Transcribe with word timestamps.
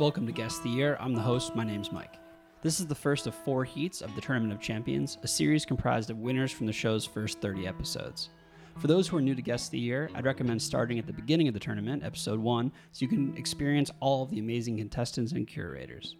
Welcome 0.00 0.24
to 0.28 0.32
Guess 0.32 0.60
the 0.60 0.70
Year. 0.70 0.96
I'm 0.98 1.12
the 1.12 1.20
host. 1.20 1.54
My 1.54 1.62
name's 1.62 1.92
Mike. 1.92 2.14
This 2.62 2.80
is 2.80 2.86
the 2.86 2.94
first 2.94 3.26
of 3.26 3.34
four 3.34 3.64
heats 3.64 4.00
of 4.00 4.14
the 4.14 4.22
Tournament 4.22 4.54
of 4.54 4.58
Champions, 4.58 5.18
a 5.22 5.28
series 5.28 5.66
comprised 5.66 6.08
of 6.08 6.16
winners 6.16 6.50
from 6.50 6.64
the 6.64 6.72
show's 6.72 7.04
first 7.04 7.42
30 7.42 7.66
episodes. 7.66 8.30
For 8.78 8.86
those 8.86 9.06
who 9.06 9.18
are 9.18 9.20
new 9.20 9.34
to 9.34 9.42
Guess 9.42 9.68
the 9.68 9.78
Year, 9.78 10.08
I'd 10.14 10.24
recommend 10.24 10.62
starting 10.62 10.98
at 10.98 11.06
the 11.06 11.12
beginning 11.12 11.48
of 11.48 11.54
the 11.54 11.60
tournament, 11.60 12.02
episode 12.02 12.40
1, 12.40 12.72
so 12.92 13.02
you 13.02 13.08
can 13.08 13.36
experience 13.36 13.90
all 14.00 14.22
of 14.22 14.30
the 14.30 14.38
amazing 14.38 14.78
contestants 14.78 15.32
and 15.32 15.46
curators. 15.46 16.16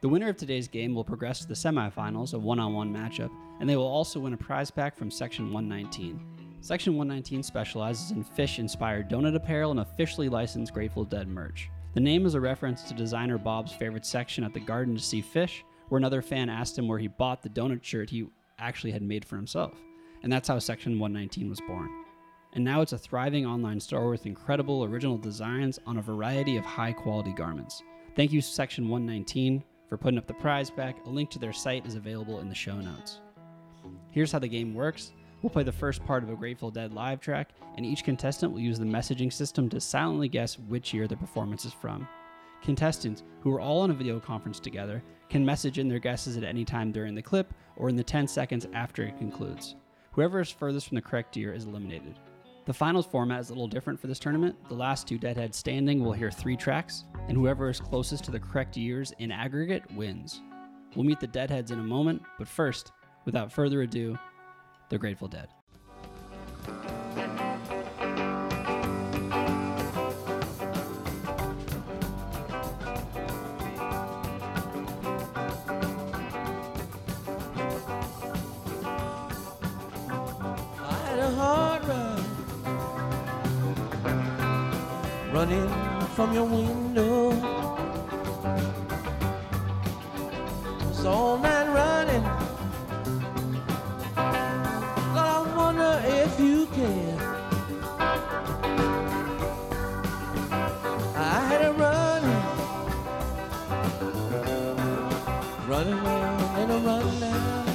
The 0.00 0.08
winner 0.08 0.28
of 0.28 0.36
today's 0.36 0.66
game 0.66 0.92
will 0.92 1.04
progress 1.04 1.42
to 1.42 1.46
the 1.46 1.54
semifinals, 1.54 2.34
a 2.34 2.38
one 2.40 2.58
on 2.58 2.74
one 2.74 2.92
matchup, 2.92 3.30
and 3.60 3.70
they 3.70 3.76
will 3.76 3.86
also 3.86 4.18
win 4.18 4.32
a 4.32 4.36
prize 4.36 4.72
pack 4.72 4.96
from 4.96 5.12
Section 5.12 5.52
119. 5.52 6.20
Section 6.60 6.96
119 6.96 7.44
specializes 7.44 8.10
in 8.10 8.24
Phish 8.24 8.58
inspired 8.58 9.08
donut 9.08 9.36
apparel 9.36 9.70
and 9.70 9.78
officially 9.78 10.28
licensed 10.28 10.74
Grateful 10.74 11.04
Dead 11.04 11.28
merch. 11.28 11.70
The 11.94 12.00
name 12.00 12.24
is 12.24 12.34
a 12.34 12.40
reference 12.40 12.82
to 12.84 12.94
designer 12.94 13.36
Bob's 13.36 13.72
favorite 13.72 14.06
section 14.06 14.44
at 14.44 14.54
the 14.54 14.60
garden 14.60 14.96
to 14.96 15.02
see 15.02 15.22
Phish, 15.22 15.62
where 15.90 15.98
another 15.98 16.22
fan 16.22 16.48
asked 16.48 16.78
him 16.78 16.88
where 16.88 16.98
he 16.98 17.06
bought 17.06 17.42
the 17.42 17.50
donut 17.50 17.84
shirt 17.84 18.08
he 18.08 18.26
actually 18.58 18.92
had 18.92 19.02
made 19.02 19.26
for 19.26 19.36
himself. 19.36 19.74
And 20.22 20.32
that's 20.32 20.48
how 20.48 20.58
Section 20.58 20.98
119 20.98 21.50
was 21.50 21.60
born. 21.60 21.90
And 22.54 22.64
now 22.64 22.80
it's 22.80 22.94
a 22.94 22.98
thriving 22.98 23.44
online 23.44 23.78
store 23.78 24.08
with 24.08 24.24
incredible 24.24 24.84
original 24.84 25.18
designs 25.18 25.78
on 25.86 25.98
a 25.98 26.02
variety 26.02 26.56
of 26.56 26.64
high 26.64 26.92
quality 26.92 27.34
garments. 27.34 27.82
Thank 28.16 28.32
you, 28.32 28.40
Section 28.40 28.88
119, 28.88 29.62
for 29.86 29.98
putting 29.98 30.16
up 30.16 30.26
the 30.26 30.32
prize 30.34 30.70
pack. 30.70 31.04
A 31.04 31.10
link 31.10 31.28
to 31.30 31.38
their 31.38 31.52
site 31.52 31.84
is 31.84 31.96
available 31.96 32.40
in 32.40 32.48
the 32.48 32.54
show 32.54 32.80
notes. 32.80 33.20
Here's 34.10 34.32
how 34.32 34.38
the 34.38 34.48
game 34.48 34.72
works. 34.72 35.12
We'll 35.42 35.50
play 35.50 35.64
the 35.64 35.72
first 35.72 36.06
part 36.06 36.22
of 36.22 36.30
a 36.30 36.36
Grateful 36.36 36.70
Dead 36.70 36.92
live 36.92 37.20
track, 37.20 37.50
and 37.76 37.84
each 37.84 38.04
contestant 38.04 38.52
will 38.52 38.60
use 38.60 38.78
the 38.78 38.84
messaging 38.84 39.32
system 39.32 39.68
to 39.70 39.80
silently 39.80 40.28
guess 40.28 40.56
which 40.56 40.94
year 40.94 41.08
the 41.08 41.16
performance 41.16 41.64
is 41.64 41.72
from. 41.72 42.06
Contestants, 42.62 43.24
who 43.40 43.52
are 43.52 43.60
all 43.60 43.80
on 43.80 43.90
a 43.90 43.94
video 43.94 44.20
conference 44.20 44.60
together, 44.60 45.02
can 45.28 45.44
message 45.44 45.80
in 45.80 45.88
their 45.88 45.98
guesses 45.98 46.36
at 46.36 46.44
any 46.44 46.64
time 46.64 46.92
during 46.92 47.16
the 47.16 47.22
clip 47.22 47.52
or 47.76 47.88
in 47.88 47.96
the 47.96 48.04
10 48.04 48.28
seconds 48.28 48.68
after 48.72 49.02
it 49.02 49.18
concludes. 49.18 49.74
Whoever 50.12 50.40
is 50.40 50.50
furthest 50.50 50.86
from 50.86 50.94
the 50.94 51.02
correct 51.02 51.36
year 51.36 51.52
is 51.52 51.64
eliminated. 51.64 52.20
The 52.64 52.72
finals 52.72 53.06
format 53.06 53.40
is 53.40 53.50
a 53.50 53.52
little 53.52 53.66
different 53.66 53.98
for 53.98 54.06
this 54.06 54.20
tournament. 54.20 54.54
The 54.68 54.74
last 54.74 55.08
two 55.08 55.18
Deadheads 55.18 55.56
standing 55.56 56.04
will 56.04 56.12
hear 56.12 56.30
three 56.30 56.56
tracks, 56.56 57.02
and 57.26 57.36
whoever 57.36 57.68
is 57.68 57.80
closest 57.80 58.22
to 58.24 58.30
the 58.30 58.38
correct 58.38 58.76
years 58.76 59.12
in 59.18 59.32
aggregate 59.32 59.90
wins. 59.96 60.40
We'll 60.94 61.04
meet 61.04 61.18
the 61.18 61.26
Deadheads 61.26 61.72
in 61.72 61.80
a 61.80 61.84
moment, 61.84 62.22
but 62.38 62.46
first, 62.46 62.92
without 63.24 63.50
further 63.50 63.82
ado, 63.82 64.16
the 64.92 64.98
Grateful 64.98 65.26
Dead. 65.26 65.48
Running 85.32 85.70
from 86.14 86.34
your 86.34 86.44
window. 86.44 87.21
In 106.72 106.84
run 106.84 107.20
down. 107.20 107.66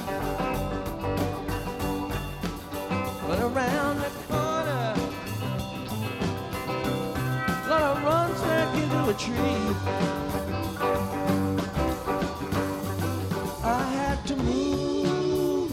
But 3.28 3.40
around 3.40 3.98
the 4.00 4.12
corner, 4.28 4.94
Lord, 7.70 7.82
I 7.82 8.04
run 8.04 8.32
back 8.42 8.70
into 8.82 9.02
a 9.10 9.14
tree. 9.14 9.64
I 13.64 13.84
had 13.98 14.26
to 14.28 14.36
move, 14.36 15.72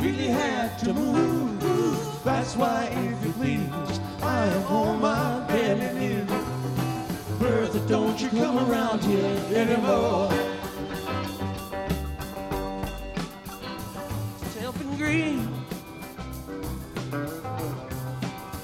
really 0.00 0.28
had 0.28 0.78
to 0.80 0.94
move. 0.94 2.24
That's 2.24 2.56
why, 2.56 2.88
if 2.92 3.26
you 3.26 3.32
please, 3.32 4.00
I 4.22 4.46
am 4.46 4.64
on 4.66 5.00
my 5.00 5.40
belly 5.48 5.92
new. 5.98 6.26
Bertha, 7.38 7.80
don't 7.88 8.20
you 8.20 8.28
come 8.28 8.58
around 8.70 9.02
here 9.02 9.40
anymore. 9.54 10.57
Self. 15.08 15.48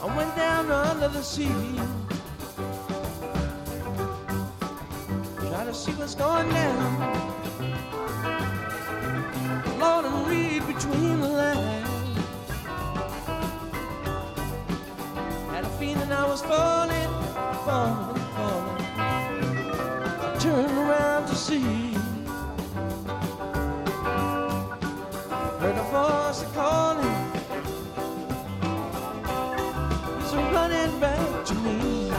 I 0.03 0.17
went 0.17 0.37
down 0.37 0.71
under 0.71 1.09
the 1.09 1.23
sea. 1.23 1.49
Try 5.49 5.65
to 5.65 5.73
see 5.73 5.93
what's 5.93 6.15
going 6.15 6.51
down. 6.51 6.91
Lord, 9.79 10.05
and 10.05 10.27
read 10.29 10.67
between 10.67 11.21
the 11.23 11.29
lines. 11.29 12.19
Had 15.51 15.65
a 15.65 15.71
feeling 15.79 16.13
I 16.13 16.27
was 16.29 16.43
falling, 16.43 17.11
falling, 17.65 18.21
falling. 18.37 18.81
I 18.99 20.37
turned 20.39 20.79
around 20.79 21.27
to 21.29 21.35
see. 21.35 22.04
Calling. 26.55 27.05
It's 30.21 30.33
running 30.33 31.01
back 31.01 31.45
to 31.47 31.55
me. 31.55 32.11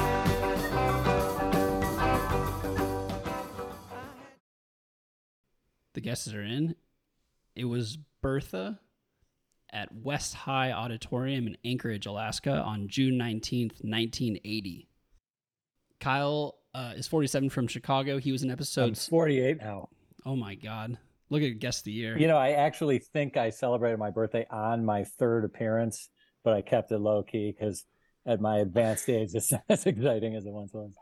The 5.94 6.02
guesses 6.02 6.34
are 6.34 6.44
in. 6.44 6.76
It 7.56 7.66
was 7.66 7.98
Bertha 8.22 8.80
at 9.72 9.94
West 9.94 10.34
High 10.34 10.74
Auditorium 10.74 11.48
in 11.48 11.58
Anchorage, 11.64 12.06
Alaska 12.06 12.52
on 12.52 12.90
June 12.90 13.16
19th, 13.16 13.84
1980. 13.84 14.90
Kyle 16.02 16.56
uh, 16.74 16.94
is 16.98 17.08
47 17.08 17.50
from 17.50 17.68
Chicago. 17.68 18.18
He 18.18 18.34
was 18.34 18.44
in 18.44 18.50
I'm 18.50 18.54
episode. 18.54 18.98
48 18.98 19.60
now. 19.62 19.88
Oh 20.26 20.36
my 20.36 20.56
God. 20.56 20.98
Look 21.30 21.42
at 21.42 21.60
Guess 21.60 21.82
the 21.82 21.92
Year. 21.92 22.18
You 22.18 22.28
know, 22.28 22.38
I 22.38 22.52
actually 22.52 23.00
think 23.00 23.38
I 23.38 23.50
celebrated 23.50 23.98
my 23.98 24.12
birthday 24.12 24.46
on 24.50 24.86
my 24.86 25.04
third 25.04 25.44
appearance, 25.44 26.10
but 26.44 26.54
I 26.54 26.62
kept 26.62 26.92
it 26.92 27.00
low 27.00 27.24
key 27.24 27.56
because 27.58 27.84
at 28.26 28.42
my 28.42 28.60
advanced 28.60 29.10
age, 29.10 29.32
it's 29.34 29.52
not 29.52 29.64
as 29.70 29.86
exciting 29.86 30.36
as 30.36 30.46
it 30.46 30.52
once 30.52 30.74
was. 30.74 30.94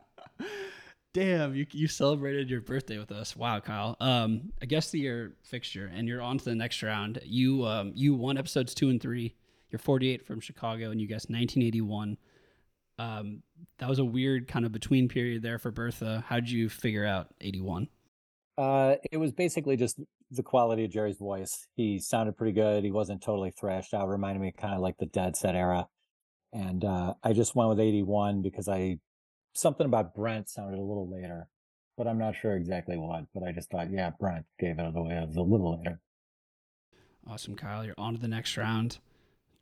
Damn, 1.14 1.54
you, 1.54 1.68
you 1.72 1.88
celebrated 1.88 2.50
your 2.50 2.62
birthday 2.62 2.98
with 2.98 3.12
us. 3.12 3.36
Wow, 3.36 3.60
Kyle. 3.60 3.96
Um, 4.00 4.52
I 4.62 4.66
guess 4.66 4.90
the 4.90 5.00
year 5.00 5.36
fixture, 5.44 5.92
and 5.94 6.08
you're 6.08 6.22
on 6.22 6.40
to 6.40 6.46
the 6.46 6.56
next 6.56 6.82
round. 6.82 7.20
You 7.24 7.66
um, 7.66 7.92
you 7.94 8.16
won 8.16 8.38
episodes 8.38 8.74
two 8.74 8.90
and 8.90 9.00
three. 9.00 9.36
You're 9.70 9.80
48 9.80 10.26
from 10.26 10.40
Chicago, 10.40 10.90
and 10.90 11.00
you 11.00 11.08
guessed 11.08 11.30
1981. 11.30 12.18
Um, 12.98 13.44
that 13.78 13.90
was 13.90 14.00
a 14.00 14.06
weird 14.06 14.48
kind 14.48 14.66
of 14.66 14.72
between 14.72 15.08
period 15.08 15.44
there 15.44 15.60
for 15.60 15.72
Bertha. 15.72 16.24
How'd 16.28 16.48
you 16.48 16.70
figure 16.70 17.06
out 17.06 17.28
81? 17.42 17.88
Uh, 18.58 18.96
it 19.12 19.18
was 19.18 19.32
basically 19.32 19.76
just 19.76 20.00
the 20.30 20.44
quality 20.44 20.86
of 20.86 20.92
Jerry's 20.92 21.18
voice. 21.18 21.68
He 21.76 22.00
sounded 22.00 22.38
pretty 22.38 22.54
good. 22.54 22.84
He 22.84 22.92
wasn't 22.92 23.22
totally 23.22 23.52
thrashed 23.52 23.94
out. 23.94 24.10
Reminded 24.10 24.42
me 24.42 24.52
kind 24.52 24.76
of 24.76 24.82
like 24.82 24.98
the 24.98 25.06
Dead 25.06 25.36
Set 25.36 25.56
era. 25.56 25.88
And 26.52 26.86
uh, 26.86 27.16
I 27.24 27.34
just 27.34 27.56
went 27.56 27.70
with 27.70 27.80
81 27.80 28.42
because 28.44 28.68
I 28.68 29.00
something 29.54 29.86
about 29.86 30.14
Brent 30.14 30.50
sounded 30.50 30.78
a 30.78 30.84
little 30.84 31.10
later, 31.10 31.48
but 31.98 32.08
I'm 32.08 32.20
not 32.20 32.36
sure 32.36 32.56
exactly 32.56 32.98
what. 32.98 33.26
But 33.34 33.44
I 33.44 33.52
just 33.52 33.70
thought, 33.72 33.92
yeah, 33.92 34.12
Brent 34.20 34.46
gave 34.60 34.78
it 34.78 34.96
away. 34.96 35.16
It 35.16 35.28
was 35.28 35.36
a 35.36 35.42
little 35.42 35.80
later. 35.80 36.00
Awesome, 37.28 37.56
Kyle. 37.56 37.86
You're 37.86 37.96
on 37.98 38.16
to 38.16 38.22
the 38.22 38.28
next 38.28 38.58
round. 38.58 39.00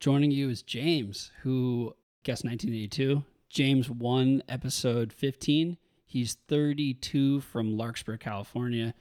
Joining 0.00 0.32
you 0.32 0.50
is 0.50 0.62
James, 0.62 1.30
who 1.42 1.94
guessed 2.24 2.44
1982. 2.44 3.24
James 3.48 3.88
won 3.88 4.42
episode 4.48 5.12
15. 5.12 5.76
He's 6.12 6.36
32 6.48 7.40
from 7.40 7.78
Larkspur, 7.78 8.18
California. 8.18 8.92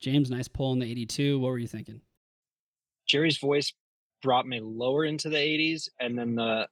James, 0.00 0.28
nice 0.28 0.48
pull 0.48 0.72
in 0.72 0.80
the 0.80 0.90
82. 0.90 1.38
What 1.38 1.50
were 1.50 1.58
you 1.58 1.68
thinking? 1.68 2.00
Jerry's 3.06 3.38
voice 3.38 3.72
brought 4.24 4.44
me 4.44 4.58
lower 4.60 5.04
into 5.04 5.28
the 5.28 5.36
80s, 5.36 5.88
and 6.00 6.18
then 6.18 6.34
the 6.34 6.66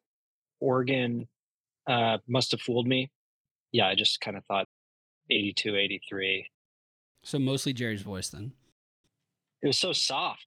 organ 0.59 1.29
uh, 1.87 2.19
must 2.27 2.51
have 2.51 2.63
fooled 2.63 2.89
me. 2.89 3.13
Yeah, 3.71 3.87
I 3.87 3.95
just 3.95 4.21
kind 4.21 4.37
of 4.37 4.45
thought 4.47 4.67
82, 5.31 5.77
83. 5.77 6.51
So 7.23 7.39
mostly 7.39 7.73
Jerry's 7.73 8.03
voice 8.03 8.31
then. 8.31 8.51
It 9.63 9.69
was 9.69 9.79
so 9.79 9.93
soft. 9.93 10.47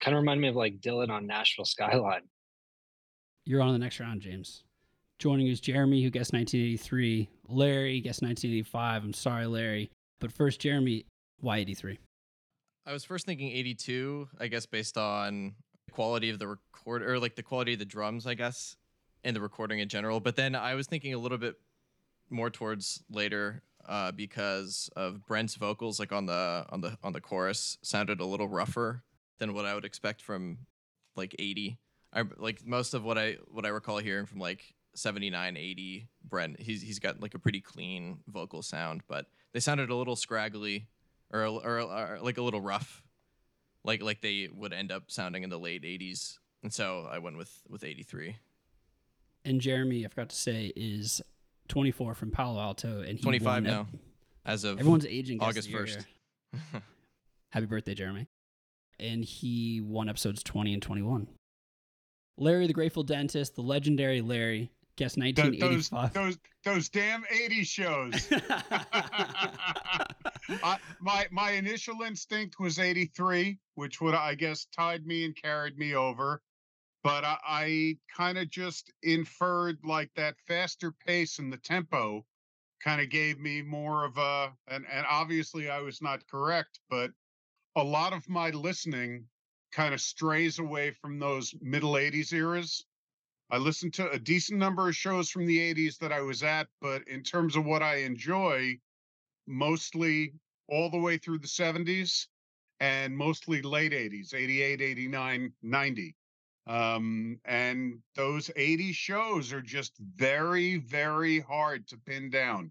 Kind 0.00 0.16
of 0.16 0.22
reminded 0.22 0.42
me 0.42 0.48
of 0.48 0.56
like 0.56 0.80
Dylan 0.80 1.10
on 1.10 1.24
Nashville 1.24 1.64
Skyline. 1.64 2.22
You're 3.44 3.62
on 3.62 3.74
the 3.74 3.78
next 3.78 4.00
round, 4.00 4.22
James. 4.22 4.64
Joining 5.20 5.50
us, 5.50 5.60
Jeremy, 5.60 6.02
who 6.02 6.08
guessed 6.08 6.32
1983. 6.32 7.28
Larry 7.46 8.00
guessed 8.00 8.22
1985. 8.22 9.04
I'm 9.04 9.12
sorry, 9.12 9.44
Larry. 9.44 9.90
But 10.18 10.32
first, 10.32 10.60
Jeremy, 10.60 11.04
why 11.40 11.58
83? 11.58 11.98
I 12.86 12.92
was 12.94 13.04
first 13.04 13.26
thinking 13.26 13.50
82, 13.50 14.30
I 14.40 14.46
guess, 14.46 14.64
based 14.64 14.96
on 14.96 15.56
the 15.86 15.92
quality 15.92 16.30
of 16.30 16.38
the 16.38 16.48
record 16.48 17.02
or 17.02 17.18
like 17.18 17.36
the 17.36 17.42
quality 17.42 17.74
of 17.74 17.78
the 17.78 17.84
drums, 17.84 18.26
I 18.26 18.32
guess, 18.32 18.76
and 19.22 19.36
the 19.36 19.42
recording 19.42 19.80
in 19.80 19.90
general. 19.90 20.20
But 20.20 20.36
then 20.36 20.54
I 20.54 20.74
was 20.74 20.86
thinking 20.86 21.12
a 21.12 21.18
little 21.18 21.36
bit 21.36 21.56
more 22.30 22.48
towards 22.48 23.02
later 23.10 23.62
uh, 23.86 24.12
because 24.12 24.88
of 24.96 25.26
Brent's 25.26 25.56
vocals, 25.56 26.00
like 26.00 26.12
on 26.12 26.24
the 26.24 26.64
on 26.70 26.80
the 26.80 26.96
on 27.04 27.12
the 27.12 27.20
chorus, 27.20 27.76
sounded 27.82 28.20
a 28.20 28.24
little 28.24 28.48
rougher 28.48 29.02
than 29.38 29.52
what 29.52 29.66
I 29.66 29.74
would 29.74 29.84
expect 29.84 30.22
from 30.22 30.60
like 31.14 31.36
80. 31.38 31.76
I 32.10 32.24
like 32.38 32.66
most 32.66 32.94
of 32.94 33.04
what 33.04 33.18
I 33.18 33.36
what 33.48 33.66
I 33.66 33.68
recall 33.68 33.98
hearing 33.98 34.24
from 34.24 34.38
like 34.38 34.74
79, 34.94 35.56
80 35.56 36.08
Brent. 36.28 36.60
He's 36.60 36.82
he's 36.82 36.98
got 36.98 37.20
like 37.20 37.34
a 37.34 37.38
pretty 37.38 37.60
clean 37.60 38.20
vocal 38.28 38.62
sound, 38.62 39.02
but 39.08 39.26
they 39.52 39.60
sounded 39.60 39.90
a 39.90 39.94
little 39.94 40.16
scraggly 40.16 40.88
or, 41.32 41.44
or, 41.44 41.80
or 41.80 42.18
like 42.20 42.38
a 42.38 42.42
little 42.42 42.60
rough, 42.60 43.02
like 43.84 44.02
like 44.02 44.20
they 44.20 44.48
would 44.52 44.72
end 44.72 44.92
up 44.92 45.04
sounding 45.10 45.42
in 45.42 45.50
the 45.50 45.58
late 45.58 45.82
80s. 45.82 46.38
And 46.62 46.72
so 46.72 47.08
I 47.10 47.18
went 47.18 47.36
with 47.36 47.62
with 47.68 47.84
83. 47.84 48.36
And 49.44 49.60
Jeremy, 49.60 50.04
I 50.04 50.08
forgot 50.08 50.28
to 50.30 50.36
say, 50.36 50.72
is 50.76 51.22
24 51.68 52.14
from 52.14 52.30
Palo 52.30 52.60
Alto, 52.60 53.00
and 53.00 53.16
he 53.16 53.22
25 53.22 53.62
now, 53.62 53.86
as 54.44 54.64
of 54.64 54.78
Everyone's 54.78 55.06
aging. 55.06 55.40
August 55.40 55.70
1st. 55.70 56.04
Happy 57.50 57.66
birthday, 57.66 57.94
Jeremy. 57.94 58.28
And 58.98 59.24
he 59.24 59.80
won 59.80 60.10
episodes 60.10 60.42
20 60.42 60.74
and 60.74 60.82
21. 60.82 61.26
Larry 62.36 62.66
the 62.66 62.72
Grateful 62.72 63.02
Dentist, 63.02 63.54
the 63.54 63.62
legendary 63.62 64.20
Larry, 64.20 64.70
guessed 64.96 65.16
Th- 65.16 65.34
those 65.34 65.90
1985. 65.90 66.12
those 66.12 66.38
those 66.64 66.88
damn 66.88 67.24
80 67.30 67.64
shows. 67.64 68.28
I, 70.62 70.78
my 71.00 71.26
my 71.30 71.52
initial 71.52 72.02
instinct 72.02 72.58
was 72.58 72.78
83, 72.78 73.58
which 73.74 74.00
would 74.00 74.14
I 74.14 74.34
guess 74.34 74.66
tied 74.76 75.06
me 75.06 75.24
and 75.24 75.34
carried 75.34 75.78
me 75.78 75.94
over. 75.94 76.42
But 77.02 77.24
I, 77.24 77.38
I 77.46 77.98
kind 78.14 78.36
of 78.36 78.50
just 78.50 78.92
inferred 79.02 79.78
like 79.84 80.10
that 80.16 80.34
faster 80.46 80.92
pace 80.92 81.38
and 81.38 81.52
the 81.52 81.56
tempo 81.58 82.26
kind 82.84 83.00
of 83.00 83.08
gave 83.10 83.38
me 83.38 83.62
more 83.62 84.04
of 84.04 84.16
a 84.18 84.52
and 84.68 84.84
and 84.90 85.06
obviously 85.08 85.70
I 85.70 85.80
was 85.80 86.02
not 86.02 86.26
correct, 86.28 86.80
but 86.88 87.10
a 87.76 87.84
lot 87.84 88.12
of 88.12 88.28
my 88.28 88.50
listening 88.50 89.26
kind 89.72 89.94
of 89.94 90.00
strays 90.00 90.58
away 90.58 90.90
from 91.00 91.18
those 91.18 91.54
middle 91.60 91.92
80s 91.92 92.32
eras. 92.32 92.84
I 93.50 93.58
listened 93.58 93.94
to 93.94 94.10
a 94.10 94.18
decent 94.18 94.58
number 94.58 94.88
of 94.88 94.94
shows 94.96 95.30
from 95.30 95.46
the 95.46 95.58
80s 95.74 95.98
that 95.98 96.12
I 96.12 96.20
was 96.20 96.42
at, 96.42 96.68
but 96.80 97.02
in 97.08 97.22
terms 97.22 97.56
of 97.56 97.64
what 97.64 97.82
I 97.82 97.96
enjoy, 97.96 98.78
mostly 99.46 100.34
all 100.68 100.90
the 100.90 100.98
way 100.98 101.18
through 101.18 101.38
the 101.38 101.48
70s 101.48 102.26
and 102.78 103.16
mostly 103.16 103.60
late 103.62 103.92
80s, 103.92 104.34
88, 104.34 104.80
89, 104.80 105.52
90. 105.62 106.14
Um, 106.66 107.40
and 107.44 107.98
those 108.14 108.50
80 108.54 108.92
shows 108.92 109.52
are 109.52 109.60
just 109.62 109.94
very, 110.16 110.76
very 110.76 111.40
hard 111.40 111.88
to 111.88 111.96
pin 111.96 112.30
down. 112.30 112.70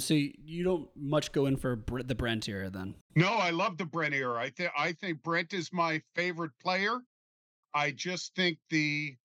so 0.00 0.14
you 0.14 0.32
you 0.44 0.64
don't 0.64 0.88
much 0.96 1.30
go 1.32 1.46
in 1.46 1.56
for 1.56 1.78
the 2.04 2.14
Brent 2.14 2.48
era 2.48 2.70
then. 2.70 2.94
No, 3.14 3.28
I 3.34 3.50
love 3.50 3.76
the 3.78 3.84
Brent 3.84 4.14
era. 4.14 4.38
I 4.40 4.50
think 4.50 4.70
I 4.76 4.92
think 4.92 5.22
Brent 5.22 5.52
is 5.52 5.72
my 5.72 6.02
favorite 6.14 6.52
player. 6.60 6.98
I 7.74 7.92
just 7.92 8.34
think 8.34 8.58
the 8.70 9.16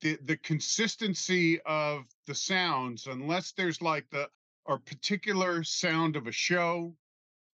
the 0.00 0.18
the 0.24 0.36
consistency 0.38 1.60
of 1.62 2.04
the 2.26 2.34
sounds, 2.34 3.06
unless 3.06 3.52
there's 3.52 3.82
like 3.82 4.08
the 4.10 4.28
or 4.64 4.78
particular 4.78 5.64
sound 5.64 6.16
of 6.16 6.26
a 6.26 6.32
show, 6.32 6.94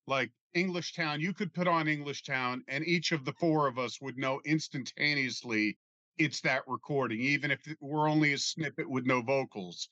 like 0.06 0.30
Englishtown, 0.56 1.20
you 1.20 1.32
could 1.32 1.54
put 1.54 1.68
on 1.68 1.86
Englishtown, 1.86 2.62
and 2.68 2.86
each 2.86 3.12
of 3.12 3.24
the 3.24 3.32
four 3.34 3.66
of 3.66 3.78
us 3.78 4.00
would 4.00 4.18
know 4.18 4.40
instantaneously 4.44 5.78
it's 6.18 6.40
that 6.42 6.62
recording, 6.66 7.20
even 7.20 7.50
if 7.50 7.66
it 7.66 7.78
were 7.80 8.08
only 8.08 8.32
a 8.32 8.38
snippet 8.38 8.88
with 8.88 9.06
no 9.06 9.22
vocals. 9.22 9.88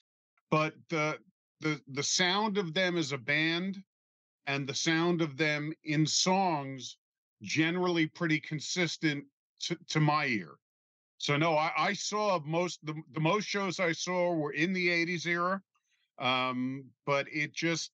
But 0.49 0.75
the 0.89 1.19
the 1.59 1.81
the 1.87 2.03
sound 2.03 2.57
of 2.57 2.73
them 2.73 2.97
as 2.97 3.11
a 3.11 3.17
band 3.17 3.83
and 4.47 4.67
the 4.67 4.75
sound 4.75 5.21
of 5.21 5.37
them 5.37 5.73
in 5.83 6.05
songs 6.05 6.97
generally 7.41 8.07
pretty 8.07 8.39
consistent 8.39 9.25
to, 9.61 9.77
to 9.89 9.99
my 9.99 10.25
ear. 10.25 10.55
So 11.23 11.37
no, 11.37 11.55
I, 11.55 11.71
I 11.77 11.93
saw 11.93 12.41
most 12.43 12.85
the, 12.85 12.95
the 13.13 13.21
most 13.21 13.45
shows 13.45 13.79
I 13.79 13.93
saw 13.93 14.33
were 14.33 14.51
in 14.51 14.73
the 14.73 14.89
80s 14.89 15.25
era. 15.25 15.61
Um, 16.19 16.83
but 17.05 17.27
it 17.31 17.53
just 17.53 17.91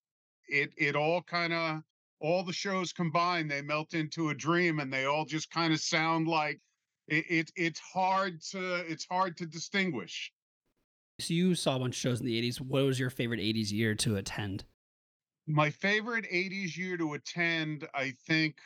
it 0.47 0.71
it 0.77 0.95
all 0.95 1.21
kind 1.21 1.53
of 1.53 1.83
all 2.19 2.43
the 2.43 2.51
shows 2.51 2.91
combined, 2.91 3.51
they 3.51 3.61
melt 3.61 3.93
into 3.93 4.29
a 4.29 4.33
dream 4.33 4.79
and 4.79 4.91
they 4.91 5.05
all 5.05 5.25
just 5.25 5.51
kind 5.51 5.71
of 5.71 5.79
sound 5.79 6.27
like 6.27 6.59
it, 7.07 7.23
it 7.29 7.51
it's 7.55 7.79
hard 7.79 8.41
to 8.49 8.77
it's 8.91 9.05
hard 9.05 9.37
to 9.37 9.45
distinguish. 9.45 10.33
So 11.19 11.35
you 11.35 11.53
saw 11.53 11.75
a 11.75 11.79
bunch 11.79 11.97
of 11.97 11.99
shows 11.99 12.21
in 12.21 12.25
the 12.25 12.41
80s. 12.41 12.59
What 12.59 12.83
was 12.83 12.99
your 12.99 13.11
favorite 13.11 13.41
80s 13.41 13.71
year 13.71 13.93
to 13.93 14.15
attend? 14.15 14.65
my 15.47 15.71
favorite 15.71 16.25
80s 16.31 16.77
year 16.77 16.95
to 16.95 17.15
attend 17.15 17.87
i 17.95 18.13
think 18.27 18.57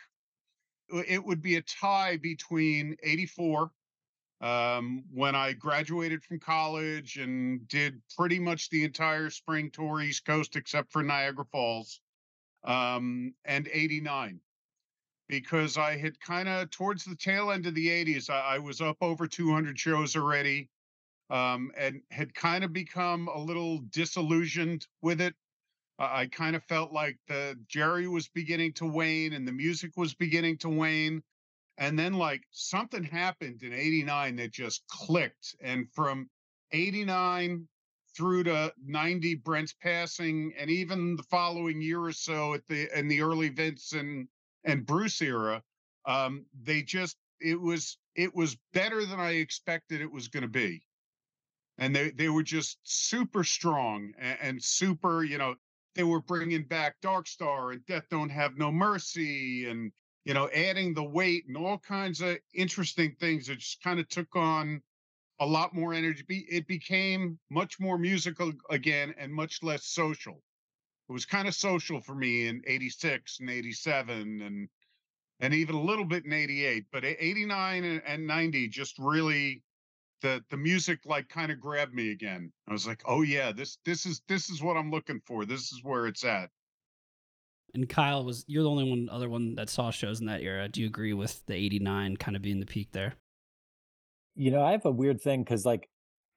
it 1.08 1.24
would 1.24 1.42
be 1.42 1.56
a 1.56 1.62
tie 1.62 2.18
between 2.18 2.98
84 3.04 3.72
um, 4.44 5.04
when 5.12 5.36
i 5.36 5.54
graduated 5.54 6.24
from 6.24 6.40
college 6.40 7.18
and 7.18 7.68
did 7.68 8.02
pretty 8.18 8.40
much 8.40 8.70
the 8.70 8.84
entire 8.84 9.30
spring 9.30 9.72
tour 9.72 10.02
east 10.02 10.26
coast 10.26 10.56
except 10.56 10.92
for 10.92 11.02
niagara 11.02 11.46
falls 11.46 12.02
um, 12.66 13.34
and 13.46 13.70
89 13.72 14.40
because 15.30 15.78
i 15.78 15.98
had 15.98 16.20
kind 16.20 16.50
of 16.50 16.70
towards 16.70 17.06
the 17.06 17.16
tail 17.16 17.52
end 17.52 17.66
of 17.66 17.74
the 17.74 17.88
80s 17.88 18.30
I, 18.30 18.56
I 18.56 18.60
was 18.60 18.82
up 18.82 18.98
over 19.02 19.28
200 19.28 19.80
shows 19.80 20.16
already 20.16 20.70
um, 21.30 21.72
and 21.78 22.02
had 22.12 22.36
kind 22.36 22.64
of 22.64 22.74
become 22.74 23.30
a 23.30 23.40
little 23.40 23.80
disillusioned 23.90 24.86
with 25.02 25.22
it 25.22 25.34
I 26.00 26.22
I 26.22 26.28
kind 26.28 26.56
of 26.56 26.64
felt 26.64 26.92
like 26.92 27.18
the 27.28 27.58
Jerry 27.68 28.08
was 28.08 28.28
beginning 28.28 28.74
to 28.74 28.86
wane 28.86 29.34
and 29.34 29.48
the 29.48 29.52
music 29.52 29.92
was 29.96 30.14
beginning 30.14 30.58
to 30.60 30.70
wane. 30.70 31.24
And 31.84 32.00
then 32.00 32.14
like 32.14 32.44
something 32.52 33.04
happened 33.04 33.62
in 33.62 33.74
89 33.74 34.38
that 34.38 34.54
just 34.54 34.88
clicked. 34.88 35.54
And 35.62 35.86
from 35.92 36.30
89 36.72 37.68
through 38.16 38.46
to 38.46 38.74
90, 38.86 39.36
Brent's 39.36 39.74
passing, 39.74 40.54
and 40.58 40.70
even 40.70 41.18
the 41.18 41.24
following 41.24 41.82
year 41.82 42.00
or 42.00 42.14
so 42.14 42.54
at 42.54 42.66
the 42.70 42.88
in 42.98 43.10
the 43.10 43.20
early 43.20 43.50
Vince 43.50 43.92
and 43.92 44.30
and 44.64 44.86
Bruce 44.86 45.22
era, 45.22 45.62
um, 46.06 46.46
they 46.64 46.84
just 46.84 47.18
it 47.42 47.60
was 47.60 47.98
it 48.16 48.34
was 48.34 48.56
better 48.72 49.06
than 49.06 49.20
I 49.20 49.32
expected 49.32 50.00
it 50.00 50.12
was 50.12 50.30
going 50.30 50.44
to 50.44 50.48
be. 50.48 50.84
And 51.80 51.94
they 51.94 52.12
they 52.12 52.30
were 52.30 52.44
just 52.44 52.78
super 52.84 53.44
strong 53.44 54.14
and, 54.18 54.38
and 54.42 54.64
super, 54.64 55.26
you 55.26 55.38
know, 55.38 55.56
they 55.96 56.04
were 56.04 56.22
bringing 56.22 56.64
back 56.64 56.96
Dark 57.02 57.28
Star 57.28 57.72
and 57.72 57.86
Death 57.86 58.06
Don't 58.10 58.30
Have 58.30 58.58
No 58.58 58.72
Mercy 58.72 59.68
and 59.70 59.92
you 60.26 60.34
know 60.34 60.50
adding 60.50 60.94
the 60.94 61.04
weight 61.04 61.46
and 61.48 61.58
all 61.58 61.78
kinds 61.78 62.22
of 62.22 62.38
interesting 62.54 63.16
things 63.20 63.50
It 63.50 63.60
just 63.60 63.82
kind 63.82 64.00
of 64.00 64.08
took 64.10 64.36
on 64.36 64.82
a 65.40 65.46
lot 65.46 65.74
more 65.74 65.94
energy 65.94 66.24
it 66.50 66.68
became 66.68 67.40
much 67.50 67.80
more 67.80 67.98
musical 67.98 68.52
again 68.70 69.14
and 69.18 69.34
much 69.34 69.64
less 69.64 69.86
social 69.86 70.42
it 71.10 71.14
was 71.14 71.26
kind 71.26 71.48
of 71.48 71.56
social 71.56 72.02
for 72.02 72.16
me 72.16 72.48
in 72.48 72.62
86 72.66 73.40
and 73.40 73.50
87 73.50 74.42
and 74.42 74.70
and 75.40 75.54
even 75.54 75.76
a 75.76 75.82
little 75.82 76.06
bit 76.06 76.26
in 76.26 76.34
88 76.34 76.86
but 76.92 77.04
89 77.04 77.84
and, 77.84 78.02
and 78.06 78.28
90 78.28 78.70
just 78.70 78.98
really 79.00 79.62
the 80.24 80.44
the 80.50 80.58
music 80.58 81.00
like 81.06 81.30
kind 81.30 81.52
of 81.52 81.60
grabbed 81.60 81.94
me 81.94 82.12
again. 82.12 82.52
I 82.68 82.72
was 82.72 82.88
like, 82.88 83.04
"Oh 83.06 83.22
yeah, 83.22 83.52
this 83.52 83.78
this 83.86 84.06
is 84.06 84.22
this 84.28 84.50
is 84.50 84.64
what 84.64 84.78
I'm 84.78 84.90
looking 84.90 85.22
for. 85.28 85.46
This 85.46 85.72
is 85.72 85.82
where 85.84 86.08
it's 86.08 86.24
at." 86.24 86.50
And 87.74 87.90
Kyle 87.90 88.24
was 88.24 88.46
you're 88.48 88.64
the 88.64 88.70
only 88.70 88.90
one 88.90 89.10
other 89.12 89.30
one 89.30 89.56
that 89.56 89.70
saw 89.70 89.90
shows 89.90 90.20
in 90.20 90.28
that 90.28 90.42
era. 90.42 90.68
Do 90.68 90.82
you 90.82 90.88
agree 90.88 91.14
with 91.14 91.44
the 91.48 91.56
89 91.56 92.18
kind 92.18 92.36
of 92.36 92.44
being 92.44 92.60
the 92.60 92.66
peak 92.66 92.92
there? 92.92 93.16
You 94.36 94.52
know, 94.52 94.64
I 94.64 94.72
have 94.72 94.86
a 94.86 94.92
weird 94.92 95.22
thing 95.22 95.44
because 95.44 95.66
like 95.66 95.90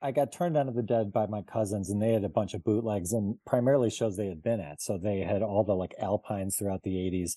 I 0.02 0.12
got 0.12 0.32
turned 0.32 0.56
on 0.56 0.66
to 0.66 0.72
the 0.72 0.82
dead 0.82 1.12
by 1.12 1.26
my 1.26 1.42
cousins 1.42 1.90
and 1.90 2.00
they 2.00 2.12
had 2.12 2.24
a 2.24 2.28
bunch 2.28 2.54
of 2.54 2.64
bootlegs 2.64 3.12
and 3.12 3.36
primarily 3.46 3.90
shows 3.90 4.16
they 4.16 4.28
had 4.28 4.42
been 4.42 4.60
at. 4.60 4.82
So 4.82 4.98
they 4.98 5.20
had 5.20 5.42
all 5.42 5.64
the 5.64 5.74
like 5.74 5.94
alpines 6.00 6.56
throughout 6.56 6.82
the 6.82 6.94
80s. 6.94 7.36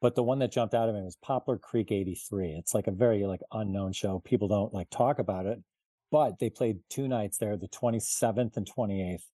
But 0.00 0.14
the 0.14 0.22
one 0.22 0.38
that 0.38 0.52
jumped 0.52 0.74
out 0.74 0.88
at 0.88 0.94
me 0.94 1.02
was 1.02 1.16
Poplar 1.16 1.58
Creek 1.58 1.90
83. 1.90 2.50
It's 2.52 2.74
like 2.74 2.86
a 2.86 2.92
very 2.92 3.24
like 3.24 3.40
unknown 3.52 3.92
show. 3.92 4.20
People 4.24 4.46
don't 4.48 4.72
like 4.72 4.90
talk 4.90 5.18
about 5.18 5.46
it. 5.46 5.60
But 6.10 6.38
they 6.38 6.50
played 6.50 6.78
two 6.88 7.06
nights 7.06 7.36
there, 7.38 7.56
the 7.56 7.68
27th 7.68 8.56
and 8.56 8.66
28th. 8.66 9.24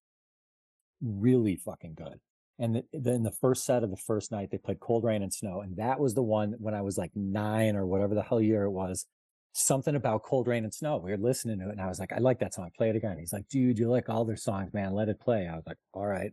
Really 1.03 1.57
fucking 1.57 1.95
good. 1.95 2.19
And 2.59 2.77
the, 2.77 2.85
then 2.93 3.25
the 3.25 3.33
first 3.33 3.65
set 3.65 3.83
of 3.83 3.91
the 3.91 3.97
first 3.97 4.31
night, 4.31 4.51
they 4.51 4.59
played 4.59 4.81
Cold 4.81 5.03
Rain 5.03 5.23
and 5.23 5.33
Snow. 5.33 5.61
And 5.61 5.77
that 5.77 5.99
was 5.99 6.15
the 6.15 6.23
one 6.23 6.55
when 6.59 6.75
I 6.75 6.83
was 6.83 6.97
like 6.97 7.11
nine 7.15 7.75
or 7.75 7.85
whatever 7.85 8.15
the 8.15 8.23
hell 8.23 8.41
year 8.41 8.65
it 8.65 8.71
was 8.71 9.07
something 9.55 9.95
about 9.95 10.25
cold 10.25 10.49
rain 10.49 10.65
and 10.65 10.75
snow. 10.75 10.99
We 10.99 11.13
were 11.13 11.17
listening 11.17 11.61
to 11.61 11.69
it 11.69 11.73
and 11.73 11.81
I 11.81 11.87
was 11.87 12.01
like, 12.01 12.13
I 12.13 12.19
like 12.19 12.41
that 12.41 12.53
song. 12.53 12.71
Play 12.77 12.91
it 12.91 12.97
again. 12.97 13.17
He's 13.19 13.33
like, 13.33 13.49
dude, 13.49 13.79
you 13.79 13.89
like 13.89 14.09
all 14.09 14.25
their 14.25 14.37
songs, 14.37 14.75
man. 14.75 14.93
Let 14.93 15.09
it 15.09 15.21
play. 15.21 15.49
I 15.49 15.55
was 15.55 15.65
like, 15.67 15.79
all 15.93 16.07
right. 16.07 16.33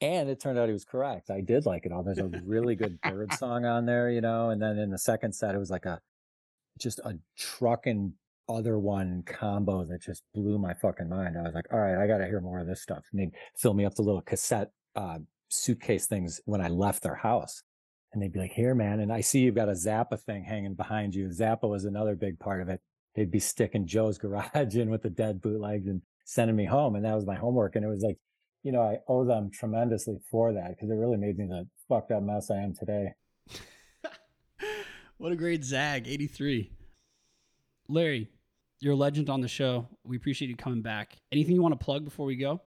And 0.00 0.30
it 0.30 0.40
turned 0.40 0.58
out 0.58 0.68
he 0.68 0.72
was 0.72 0.86
correct. 0.86 1.30
I 1.30 1.42
did 1.42 1.66
like 1.66 1.84
it 1.84 1.92
all. 1.92 2.02
There's 2.02 2.18
a 2.18 2.30
really 2.44 2.74
good 2.74 2.98
bird 3.02 3.32
song 3.38 3.66
on 3.66 3.84
there, 3.84 4.10
you 4.10 4.22
know. 4.22 4.48
And 4.48 4.60
then 4.60 4.78
in 4.78 4.90
the 4.90 4.98
second 4.98 5.34
set, 5.34 5.54
it 5.54 5.58
was 5.58 5.70
like 5.70 5.84
a 5.84 6.00
just 6.78 7.00
a 7.00 7.18
truck 7.36 7.86
and 7.86 8.14
other 8.48 8.78
one 8.78 9.22
combo 9.26 9.84
that 9.84 10.00
just 10.00 10.22
blew 10.34 10.58
my 10.58 10.72
fucking 10.72 11.10
mind. 11.10 11.36
I 11.36 11.42
was 11.42 11.54
like, 11.54 11.66
all 11.70 11.78
right, 11.78 12.02
I 12.02 12.06
got 12.06 12.18
to 12.18 12.26
hear 12.26 12.40
more 12.40 12.58
of 12.58 12.66
this 12.66 12.80
stuff. 12.80 13.04
And 13.12 13.20
they'd 13.20 13.38
fill 13.58 13.74
me 13.74 13.84
up 13.84 13.94
the 13.94 14.02
little 14.02 14.22
cassette 14.22 14.70
uh, 14.96 15.18
suitcase 15.48 16.06
things 16.06 16.40
when 16.44 16.60
I 16.60 16.68
left 16.68 17.02
their 17.02 17.14
house. 17.14 17.62
And 18.12 18.20
they'd 18.20 18.32
be 18.32 18.40
like, 18.40 18.52
here, 18.52 18.74
man. 18.74 19.00
And 19.00 19.12
I 19.12 19.20
see 19.20 19.40
you've 19.40 19.54
got 19.54 19.68
a 19.68 19.72
Zappa 19.72 20.20
thing 20.20 20.44
hanging 20.44 20.74
behind 20.74 21.14
you. 21.14 21.28
Zappa 21.28 21.68
was 21.68 21.84
another 21.84 22.16
big 22.16 22.38
part 22.40 22.60
of 22.60 22.68
it. 22.68 22.80
They'd 23.14 23.30
be 23.30 23.40
sticking 23.40 23.86
Joe's 23.86 24.18
garage 24.18 24.76
in 24.76 24.90
with 24.90 25.02
the 25.02 25.10
dead 25.10 25.40
bootlegs 25.40 25.86
and 25.86 26.02
sending 26.24 26.56
me 26.56 26.64
home. 26.64 26.96
And 26.96 27.04
that 27.04 27.14
was 27.14 27.26
my 27.26 27.36
homework. 27.36 27.76
And 27.76 27.84
it 27.84 27.88
was 27.88 28.02
like, 28.02 28.18
you 28.62 28.72
know, 28.72 28.82
I 28.82 28.98
owe 29.08 29.24
them 29.24 29.50
tremendously 29.50 30.18
for 30.30 30.52
that 30.52 30.70
because 30.70 30.90
it 30.90 30.94
really 30.94 31.16
made 31.16 31.38
me 31.38 31.46
the 31.46 31.66
fucked 31.88 32.10
up 32.10 32.22
mess 32.22 32.50
I 32.50 32.58
am 32.58 32.74
today. 32.74 33.14
what 35.18 35.32
a 35.32 35.36
great 35.36 35.64
Zag, 35.64 36.08
83. 36.08 36.70
Larry, 37.88 38.28
you're 38.80 38.92
a 38.92 38.96
legend 38.96 39.30
on 39.30 39.40
the 39.40 39.48
show. 39.48 39.88
We 40.04 40.16
appreciate 40.16 40.48
you 40.48 40.56
coming 40.56 40.82
back. 40.82 41.16
Anything 41.32 41.54
you 41.54 41.62
want 41.62 41.78
to 41.78 41.84
plug 41.84 42.04
before 42.04 42.26
we 42.26 42.36
go? 42.36 42.60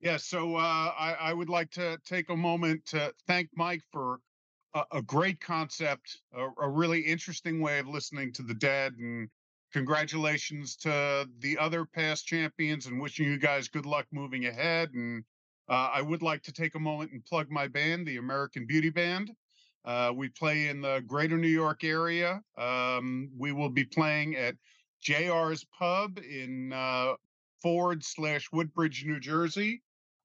Yeah, 0.00 0.18
so 0.18 0.56
uh, 0.56 0.92
I, 0.98 1.16
I, 1.18 1.32
would 1.32 1.48
like 1.48 1.70
to 1.72 1.98
take 2.04 2.28
a 2.28 2.36
moment 2.36 2.84
to 2.86 3.14
thank 3.26 3.48
Mike 3.56 3.82
for 3.90 4.20
a, 4.74 4.82
a 4.92 5.02
great 5.02 5.40
concept, 5.40 6.18
a, 6.34 6.48
a, 6.60 6.68
really 6.68 7.00
interesting 7.00 7.60
way 7.60 7.78
of 7.78 7.88
listening 7.88 8.30
to 8.34 8.42
the 8.42 8.52
dead, 8.52 8.92
and 8.98 9.30
congratulations 9.72 10.76
to 10.76 11.26
the 11.38 11.56
other 11.56 11.86
past 11.86 12.26
champions, 12.26 12.84
and 12.86 13.00
wishing 13.00 13.26
you 13.26 13.38
guys 13.38 13.68
good 13.68 13.86
luck 13.86 14.06
moving 14.12 14.44
ahead. 14.44 14.90
And 14.92 15.24
uh, 15.66 15.90
I 15.94 16.02
would 16.02 16.20
like 16.20 16.42
to 16.42 16.52
take 16.52 16.74
a 16.74 16.80
moment 16.80 17.12
and 17.12 17.24
plug 17.24 17.50
my 17.50 17.66
band, 17.66 18.06
the 18.06 18.18
American 18.18 18.66
Beauty 18.66 18.90
Band. 18.90 19.32
Uh, 19.86 20.12
we 20.14 20.28
play 20.28 20.68
in 20.68 20.82
the 20.82 21.02
greater 21.06 21.38
New 21.38 21.48
York 21.48 21.84
area. 21.84 22.42
Um, 22.58 23.30
we 23.36 23.52
will 23.52 23.70
be 23.70 23.84
playing 23.84 24.36
at 24.36 24.56
JR's 25.02 25.64
Pub 25.64 26.18
in 26.18 26.74
uh, 26.74 27.14
Ford 27.62 28.04
slash 28.04 28.50
Woodbridge, 28.52 29.06
New 29.06 29.20
Jersey 29.20 29.80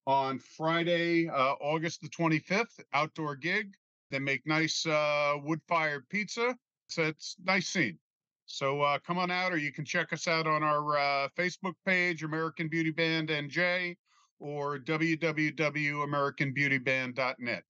on 0.08 0.40
Friday, 0.40 1.30
uh, 1.30 1.54
August 1.62 2.02
the 2.02 2.10
25th, 2.10 2.80
outdoor 2.94 3.36
gig. 3.36 3.76
They 4.10 4.18
make 4.20 4.46
nice 4.46 4.86
uh, 4.86 5.36
wood 5.44 5.62
fired 5.68 6.08
pizza. 6.10 6.56
So 6.90 7.04
it's 7.04 7.36
nice 7.44 7.68
scene. 7.68 7.98
So 8.46 8.82
uh, 8.82 9.00
come 9.00 9.18
on 9.18 9.32
out, 9.32 9.54
or 9.54 9.58
you 9.58 9.72
can 9.72 9.86
check 9.86 10.12
us 10.12 10.28
out 10.28 10.46
on 10.46 10.62
our 10.64 10.98
uh, 10.98 11.30
Facebook 11.38 11.76
page, 11.86 12.24
American 12.24 12.68
Beauty 12.68 12.92
Band 12.92 13.30
NJ, 13.30 13.96
or 14.40 14.78
www.americanbeautyband.net. 14.80 17.64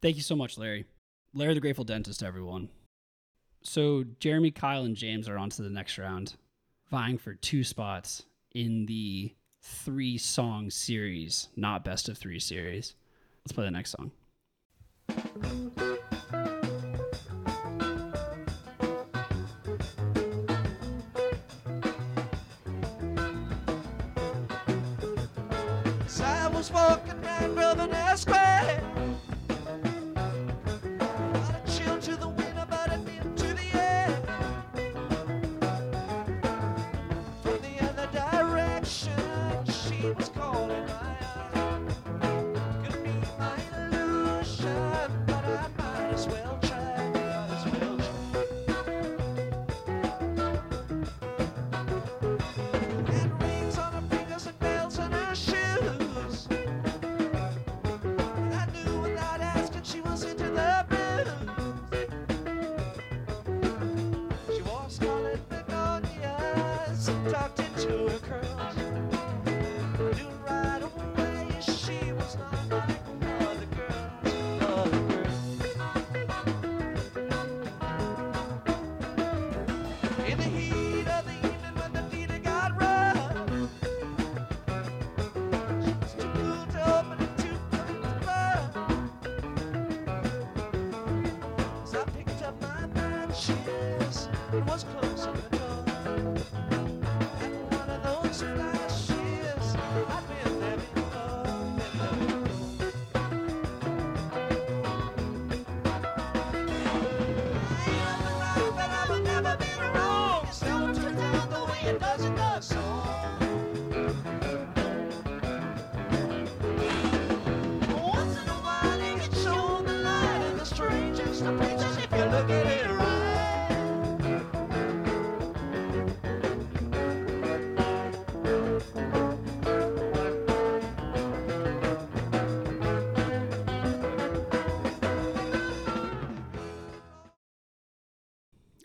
Thank 0.00 0.16
you 0.16 0.22
so 0.22 0.34
much, 0.34 0.56
Larry. 0.56 0.86
Larry 1.34 1.52
the 1.54 1.60
Grateful 1.60 1.84
Dentist, 1.84 2.22
everyone. 2.22 2.70
So 3.62 4.04
Jeremy, 4.18 4.50
Kyle, 4.50 4.84
and 4.84 4.96
James 4.96 5.28
are 5.28 5.36
on 5.36 5.50
to 5.50 5.60
the 5.62 5.68
next 5.68 5.98
round, 5.98 6.36
vying 6.90 7.18
for 7.18 7.34
two 7.34 7.62
spots 7.62 8.22
in 8.52 8.86
the 8.86 9.34
three 9.62 10.18
song 10.18 10.70
series, 10.70 11.48
not 11.56 11.84
best 11.84 12.08
of 12.08 12.18
three 12.18 12.40
series. 12.40 12.94
Let's 13.44 13.52
play 13.52 13.64
the 13.64 13.70
next 13.70 13.92
song. 13.92 14.12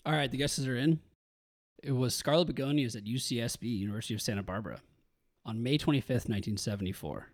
All 0.06 0.14
right, 0.14 0.30
the 0.30 0.38
guesses 0.38 0.68
are 0.68 0.78
in. 0.78 1.00
It 1.82 1.92
was 1.92 2.14
Scarlet 2.14 2.48
Begonias 2.48 2.96
at 2.96 3.06
UCSB, 3.06 3.64
University 3.64 4.14
of 4.14 4.22
Santa 4.22 4.44
Barbara, 4.44 4.80
on 5.46 5.64
May 5.64 5.80
25th, 5.80 6.30
1974. 6.30 7.28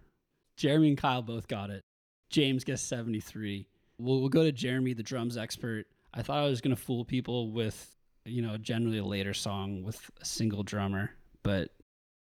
Jeremy 0.55 0.89
and 0.89 0.97
Kyle 0.97 1.21
both 1.21 1.49
got 1.49 1.69
it. 1.69 1.81
James 2.29 2.63
guessed 2.63 2.87
73. 2.87 3.67
We'll, 3.97 4.21
we'll 4.21 4.29
go 4.29 4.43
to 4.43 4.53
Jeremy, 4.53 4.93
the 4.93 5.03
drums 5.03 5.35
expert. 5.35 5.85
I 6.13 6.21
thought 6.21 6.39
I 6.39 6.47
was 6.47 6.61
going 6.61 6.75
to 6.75 6.81
fool 6.81 7.03
people 7.03 7.51
with, 7.51 7.93
you 8.23 8.41
know, 8.41 8.55
generally 8.57 8.99
a 8.99 9.05
later 9.05 9.33
song 9.33 9.83
with 9.83 10.09
a 10.21 10.25
single 10.25 10.63
drummer, 10.63 11.11
but 11.43 11.71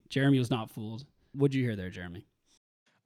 Jeremy 0.09 0.37
was 0.37 0.51
not 0.51 0.69
fooled. 0.69 1.05
What'd 1.33 1.55
you 1.55 1.63
hear 1.63 1.75
there, 1.75 1.89
Jeremy? 1.89 2.27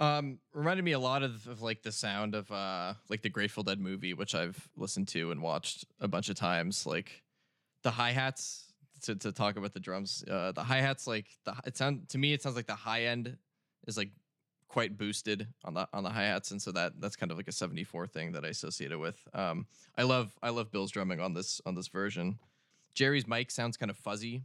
Um, 0.01 0.39
reminded 0.53 0.83
me 0.83 0.91
a 0.91 0.99
lot 0.99 1.23
of, 1.23 1.47
of 1.47 1.61
like 1.61 1.83
the 1.83 1.91
sound 1.91 2.33
of 2.33 2.49
uh 2.51 2.93
like 3.09 3.21
the 3.21 3.29
Grateful 3.29 3.63
Dead 3.63 3.81
movie, 3.81 4.13
which 4.13 4.33
I've 4.33 4.69
listened 4.77 5.09
to 5.09 5.31
and 5.31 5.41
watched 5.41 5.83
a 5.99 6.07
bunch 6.07 6.29
of 6.29 6.37
times. 6.37 6.85
Like 6.85 7.21
the 7.83 7.91
hi 7.91 8.11
hats 8.11 8.73
to, 9.03 9.15
to 9.15 9.31
talk 9.31 9.57
about 9.57 9.73
the 9.73 9.79
drums. 9.79 10.23
Uh, 10.29 10.51
the 10.51 10.63
hi 10.63 10.77
hats 10.81 11.07
like 11.07 11.27
the 11.45 11.53
it 11.65 11.77
sound 11.77 12.09
to 12.09 12.17
me 12.17 12.33
it 12.33 12.41
sounds 12.41 12.55
like 12.55 12.67
the 12.67 12.75
high 12.75 13.03
end 13.05 13.37
is 13.87 13.97
like 13.97 14.11
quite 14.67 14.97
boosted 14.97 15.47
on 15.65 15.73
the 15.73 15.87
on 15.93 16.03
the 16.03 16.09
hi 16.09 16.23
hats, 16.23 16.51
and 16.51 16.61
so 16.61 16.71
that 16.71 16.93
that's 16.99 17.15
kind 17.15 17.31
of 17.31 17.37
like 17.37 17.47
a 17.47 17.51
seventy 17.51 17.83
four 17.83 18.07
thing 18.07 18.31
that 18.33 18.45
I 18.45 18.49
associate 18.49 18.91
it 18.91 18.97
with. 18.97 19.19
Um, 19.33 19.65
I 19.97 20.03
love 20.03 20.33
I 20.41 20.49
love 20.49 20.71
Bill's 20.71 20.91
drumming 20.91 21.19
on 21.19 21.33
this 21.33 21.61
on 21.65 21.75
this 21.75 21.87
version. 21.87 22.39
Jerry's 22.93 23.27
mic 23.27 23.51
sounds 23.51 23.77
kind 23.77 23.89
of 23.89 23.97
fuzzy. 23.97 24.43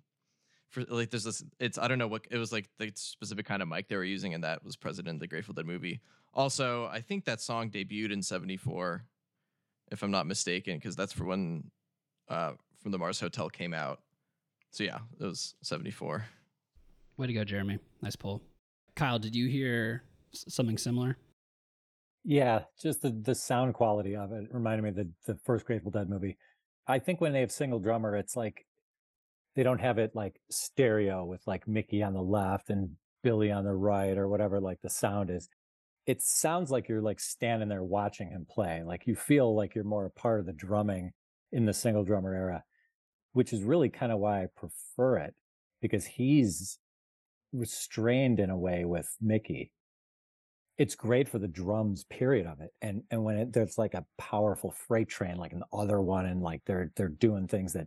For 0.71 0.83
like 0.89 1.11
there's 1.11 1.25
this 1.25 1.45
it's 1.61 1.79
I 1.79 1.87
don't 1.87 1.99
know 1.99 2.09
what 2.09 2.27
it 2.31 2.39
was 2.39 2.53
like 2.53 2.69
the 2.79 2.91
specific 2.95 3.47
kind 3.47 3.63
of 3.63 3.69
mic 3.69 3.89
they 3.89 3.97
were 3.97 4.05
using, 4.05 4.35
and 4.35 4.43
that 4.43 4.65
was 4.65 4.77
present 4.77 5.07
in 5.07 5.19
the 5.19 5.27
Grateful 5.29 5.55
Dead 5.55 5.67
movie. 5.67 6.01
Also, 6.33 6.87
I 6.87 7.01
think 7.01 7.27
that 7.27 7.41
song 7.41 7.71
debuted 7.71 8.11
in 8.11 8.23
'74, 8.23 9.05
if 9.93 10.03
I'm 10.03 10.11
not 10.11 10.27
mistaken, 10.27 10.77
because 10.77 10.97
that's 10.97 11.13
for 11.13 11.25
when 11.25 11.71
uh, 12.29 12.53
from 12.85 12.93
the 12.93 12.99
Mars 12.99 13.19
Hotel 13.19 13.49
came 13.49 13.73
out. 13.73 14.01
So 14.71 14.85
yeah, 14.85 14.99
it 15.19 15.25
was 15.25 15.55
74. 15.63 16.27
Way 17.17 17.27
to 17.27 17.33
go, 17.33 17.43
Jeremy. 17.43 17.79
Nice 18.03 18.15
pull. 18.15 18.43
Kyle, 18.95 19.19
did 19.19 19.35
you 19.35 19.49
hear 19.49 20.05
something 20.33 20.77
similar? 20.77 21.17
Yeah, 22.25 22.61
just 22.81 23.01
the 23.03 23.11
the 23.11 23.35
sound 23.35 23.75
quality 23.75 24.15
of 24.17 24.33
it 24.33 24.49
reminded 24.53 24.83
me 24.83 24.91
of 24.91 24.97
the 24.97 25.09
the 25.27 25.39
first 25.45 25.65
Grateful 25.65 25.91
Dead 25.91 26.09
movie. 26.09 26.37
I 26.87 26.99
think 26.99 27.21
when 27.21 27.33
they 27.33 27.41
have 27.41 27.51
single 27.51 27.79
drummer, 27.79 28.17
it's 28.17 28.37
like 28.37 28.67
they 29.57 29.63
don't 29.63 29.81
have 29.81 29.99
it 29.99 30.15
like 30.15 30.39
stereo 30.51 31.25
with 31.25 31.41
like 31.47 31.67
Mickey 31.67 32.03
on 32.03 32.13
the 32.13 32.23
left 32.23 32.69
and 32.69 32.91
Billy 33.23 33.51
on 33.51 33.65
the 33.65 33.73
right 33.73 34.19
or 34.19 34.29
whatever 34.29 34.61
like 34.61 34.81
the 34.83 34.91
sound 34.91 35.31
is. 35.31 35.49
It 36.07 36.21
sounds 36.21 36.71
like 36.71 36.89
you're 36.89 37.01
like 37.01 37.21
standing 37.21 37.71
there 37.71 37.85
watching 37.85 38.29
him 38.29 38.47
play. 38.49 38.83
Like 38.85 39.07
you 39.07 39.15
feel 39.15 39.55
like 39.57 39.75
you're 39.75 39.85
more 39.85 40.05
a 40.05 40.11
part 40.11 40.41
of 40.41 40.47
the 40.47 40.53
drumming 40.53 41.13
in 41.53 41.65
the 41.65 41.73
single 41.73 42.05
drummer 42.05 42.35
era, 42.35 42.65
which 43.35 43.53
is 43.53 43.63
really 43.63 43.91
kind 43.91 44.11
of 44.11 44.19
why 44.19 44.43
I 44.43 44.47
prefer 44.57 45.19
it 45.19 45.35
because 45.83 46.07
he's 46.07 46.79
restrained 47.53 48.41
in 48.41 48.49
a 48.49 48.57
way 48.57 48.85
with 48.85 49.15
Mickey 49.21 49.71
it's 50.77 50.95
great 50.95 51.29
for 51.29 51.39
the 51.39 51.49
drums 51.49 52.05
period 52.05 52.47
of 52.47 52.61
it 52.61 52.71
and 52.83 53.03
and 53.11 53.23
when 53.23 53.37
it, 53.37 53.53
there's 53.53 53.79
like 53.79 53.95
a 53.95 54.05
powerful 54.19 54.73
freight 54.73 55.09
train 55.09 55.37
like 55.37 55.53
an 55.53 55.63
other 55.73 56.01
one 56.01 56.27
and 56.27 56.43
like 56.43 56.61
they're 56.67 56.91
they're 56.97 57.09
doing 57.09 57.47
things 57.47 57.73
that 57.73 57.87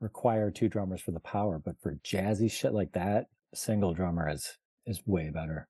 require 0.00 0.50
two 0.50 0.68
drummers 0.68 1.00
for 1.00 1.12
the 1.12 1.20
power 1.20 1.58
but 1.64 1.80
for 1.80 1.98
jazzy 2.04 2.50
shit 2.50 2.74
like 2.74 2.92
that 2.92 3.26
single 3.54 3.94
drummer 3.94 4.28
is 4.28 4.58
is 4.86 5.00
way 5.06 5.30
better 5.30 5.68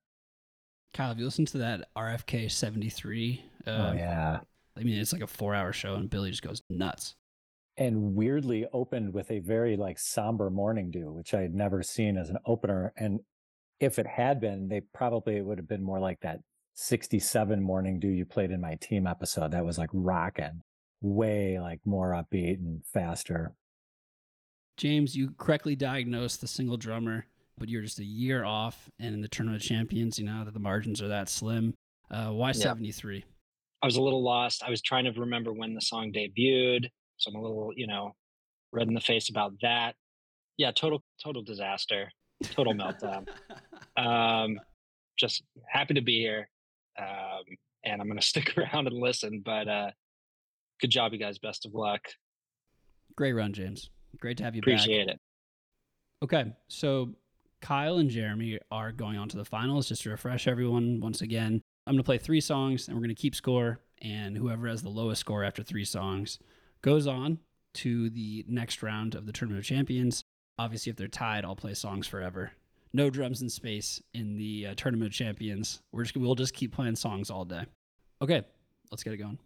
Kyle, 0.93 1.09
have 1.09 1.19
you 1.19 1.25
listened 1.25 1.49
to 1.49 1.57
that 1.57 1.89
RFK 1.97 2.49
73? 2.49 3.43
Uh, 3.67 3.69
oh 3.69 3.93
yeah 3.93 4.39
I 4.77 4.83
mean, 4.83 4.99
it's 4.99 5.13
like 5.13 5.21
a 5.21 5.27
four 5.27 5.55
hour 5.55 5.71
show 5.71 5.95
and 5.95 6.09
Billy 6.09 6.31
just 6.31 6.41
goes 6.41 6.61
nuts. 6.69 7.15
And 7.77 8.15
weirdly 8.15 8.65
opened 8.71 9.13
with 9.13 9.29
a 9.31 9.39
very 9.39 9.75
like 9.75 9.99
somber 9.99 10.49
morning 10.49 10.91
dew 10.91 11.11
which 11.11 11.33
i 11.33 11.41
had 11.41 11.53
never 11.53 11.83
seen 11.83 12.17
as 12.17 12.29
an 12.29 12.37
opener 12.45 12.93
and 12.97 13.19
if 13.79 13.99
it 13.99 14.07
had 14.07 14.39
been 14.39 14.67
they 14.67 14.81
probably 14.93 15.41
would 15.41 15.57
have 15.57 15.67
been 15.67 15.83
more 15.83 15.99
like 15.99 16.19
that 16.21 16.39
67 16.75 17.61
morning 17.61 17.99
dew 17.99 18.09
you 18.09 18.25
played 18.25 18.51
in 18.51 18.61
my 18.61 18.75
team 18.75 19.07
episode 19.07 19.51
that 19.51 19.65
was 19.65 19.77
like 19.77 19.89
rocking 19.93 20.61
way 21.01 21.59
like 21.59 21.79
more 21.85 22.11
upbeat 22.11 22.57
and 22.57 22.81
faster 22.93 23.53
James, 24.77 25.15
you 25.15 25.31
correctly 25.37 25.75
diagnosed 25.75 26.41
the 26.41 26.47
single 26.47 26.77
drummer, 26.77 27.25
but 27.57 27.69
you're 27.69 27.81
just 27.81 27.99
a 27.99 28.05
year 28.05 28.43
off. 28.43 28.89
And 28.99 29.13
in 29.13 29.21
the 29.21 29.27
Tournament 29.27 29.61
of 29.61 29.67
Champions, 29.67 30.19
you 30.19 30.25
know 30.25 30.43
that 30.43 30.53
the 30.53 30.59
margins 30.59 31.01
are 31.01 31.07
that 31.07 31.29
slim. 31.29 31.73
Uh, 32.11 32.29
why 32.31 32.51
73? 32.51 33.23
I 33.81 33.85
was 33.85 33.95
a 33.95 34.01
little 34.01 34.23
lost. 34.23 34.63
I 34.63 34.69
was 34.69 34.81
trying 34.81 35.05
to 35.05 35.11
remember 35.19 35.53
when 35.53 35.73
the 35.73 35.81
song 35.81 36.11
debuted, 36.11 36.89
so 37.17 37.31
I'm 37.31 37.37
a 37.37 37.41
little, 37.41 37.71
you 37.75 37.87
know, 37.87 38.15
red 38.71 38.87
in 38.87 38.93
the 38.93 39.01
face 39.01 39.29
about 39.29 39.53
that. 39.61 39.95
Yeah, 40.57 40.71
total 40.71 41.03
total 41.23 41.41
disaster, 41.41 42.11
total 42.43 42.73
meltdown. 42.73 43.27
Um, 43.97 44.59
just 45.17 45.43
happy 45.69 45.93
to 45.93 46.01
be 46.01 46.19
here, 46.19 46.49
um, 46.99 47.43
and 47.85 48.01
I'm 48.01 48.07
going 48.07 48.19
to 48.19 48.25
stick 48.25 48.57
around 48.57 48.87
and 48.87 48.97
listen. 48.97 49.41
But 49.45 49.69
uh, 49.69 49.91
good 50.81 50.89
job, 50.89 51.13
you 51.13 51.19
guys. 51.19 51.39
Best 51.39 51.65
of 51.65 51.73
luck. 51.73 52.01
Great 53.15 53.31
run, 53.31 53.53
James. 53.53 53.89
Great 54.19 54.35
to 54.39 54.43
have 54.43 54.53
you 54.53 54.61
back. 54.61 54.67
Appreciate 54.67 55.07
back. 55.07 55.15
it. 55.15 55.21
Okay, 56.25 56.53
so 56.67 57.15
Kyle 57.61 57.97
and 57.97 58.09
Jeremy 58.09 58.59
are 58.69 58.91
going 58.91 59.17
on 59.17 59.29
to 59.29 59.37
the 59.37 59.45
finals. 59.45 59.87
Just 59.87 60.03
to 60.03 60.09
refresh 60.09 60.47
everyone 60.47 60.99
once 60.99 61.21
again, 61.21 61.61
I'm 61.87 61.93
going 61.93 61.97
to 61.97 62.03
play 62.03 62.17
three 62.17 62.41
songs 62.41 62.87
and 62.87 62.95
we're 62.95 63.01
going 63.01 63.15
to 63.15 63.21
keep 63.21 63.35
score. 63.35 63.79
And 64.01 64.37
whoever 64.37 64.67
has 64.67 64.83
the 64.83 64.89
lowest 64.89 65.21
score 65.21 65.43
after 65.43 65.63
three 65.63 65.85
songs 65.85 66.39
goes 66.85 67.07
on 67.07 67.39
to 67.73 68.11
the 68.11 68.45
next 68.47 68.83
round 68.83 69.15
of 69.15 69.25
the 69.25 69.31
Tournament 69.33 69.59
of 69.59 69.65
Champions. 69.65 70.23
Obviously, 70.59 70.91
if 70.91 70.95
they're 70.95 71.07
tied, 71.07 71.43
I'll 71.43 71.55
play 71.55 71.73
songs 71.73 72.05
forever. 72.05 72.51
No 72.93 73.09
drums 73.09 73.41
in 73.41 73.49
space 73.49 74.01
in 74.13 74.37
the 74.37 74.67
uh, 74.67 74.73
Tournament 74.77 75.07
of 75.07 75.13
Champions. 75.13 75.81
We're 75.91 76.03
just 76.03 76.15
we'll 76.15 76.35
just 76.35 76.53
keep 76.53 76.73
playing 76.73 76.95
songs 76.95 77.31
all 77.31 77.43
day. 77.43 77.63
Okay, 78.21 78.43
let's 78.91 79.03
get 79.03 79.13
it 79.13 79.17
going. 79.17 79.39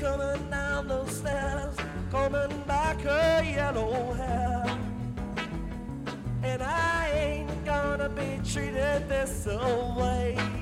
Coming 0.00 0.50
down 0.50 0.86
those 0.86 1.10
stairs, 1.10 1.74
combing 2.10 2.62
back 2.66 3.00
her 3.00 3.42
yellow 3.42 4.12
hair. 4.14 4.64
And 6.42 6.62
I 6.62 7.10
ain't 7.12 7.64
gonna 7.64 8.08
be 8.08 8.40
treated 8.44 9.08
this 9.08 9.46
way. 9.46 10.57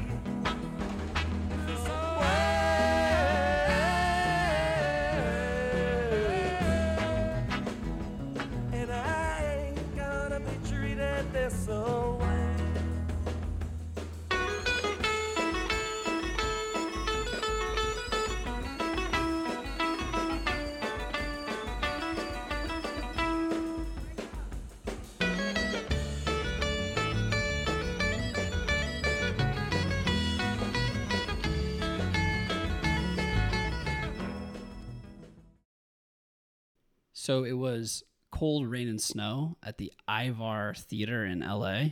So 37.26 37.42
it 37.42 37.54
was 37.54 38.04
Cold 38.30 38.68
Rain 38.68 38.88
and 38.88 39.00
Snow 39.00 39.56
at 39.60 39.78
the 39.78 39.92
Ivar 40.08 40.74
Theater 40.76 41.24
in 41.24 41.40
LA 41.40 41.86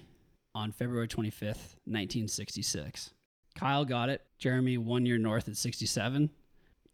on 0.55 0.71
February 0.71 1.09
25th, 1.09 1.75
1966. 1.87 3.11
Kyle 3.57 3.85
got 3.85 4.11
it. 4.11 4.23
Jeremy, 4.39 4.79
one 4.79 5.05
year 5.05 5.19
north 5.19 5.49
at 5.49 5.57
67. 5.57 6.31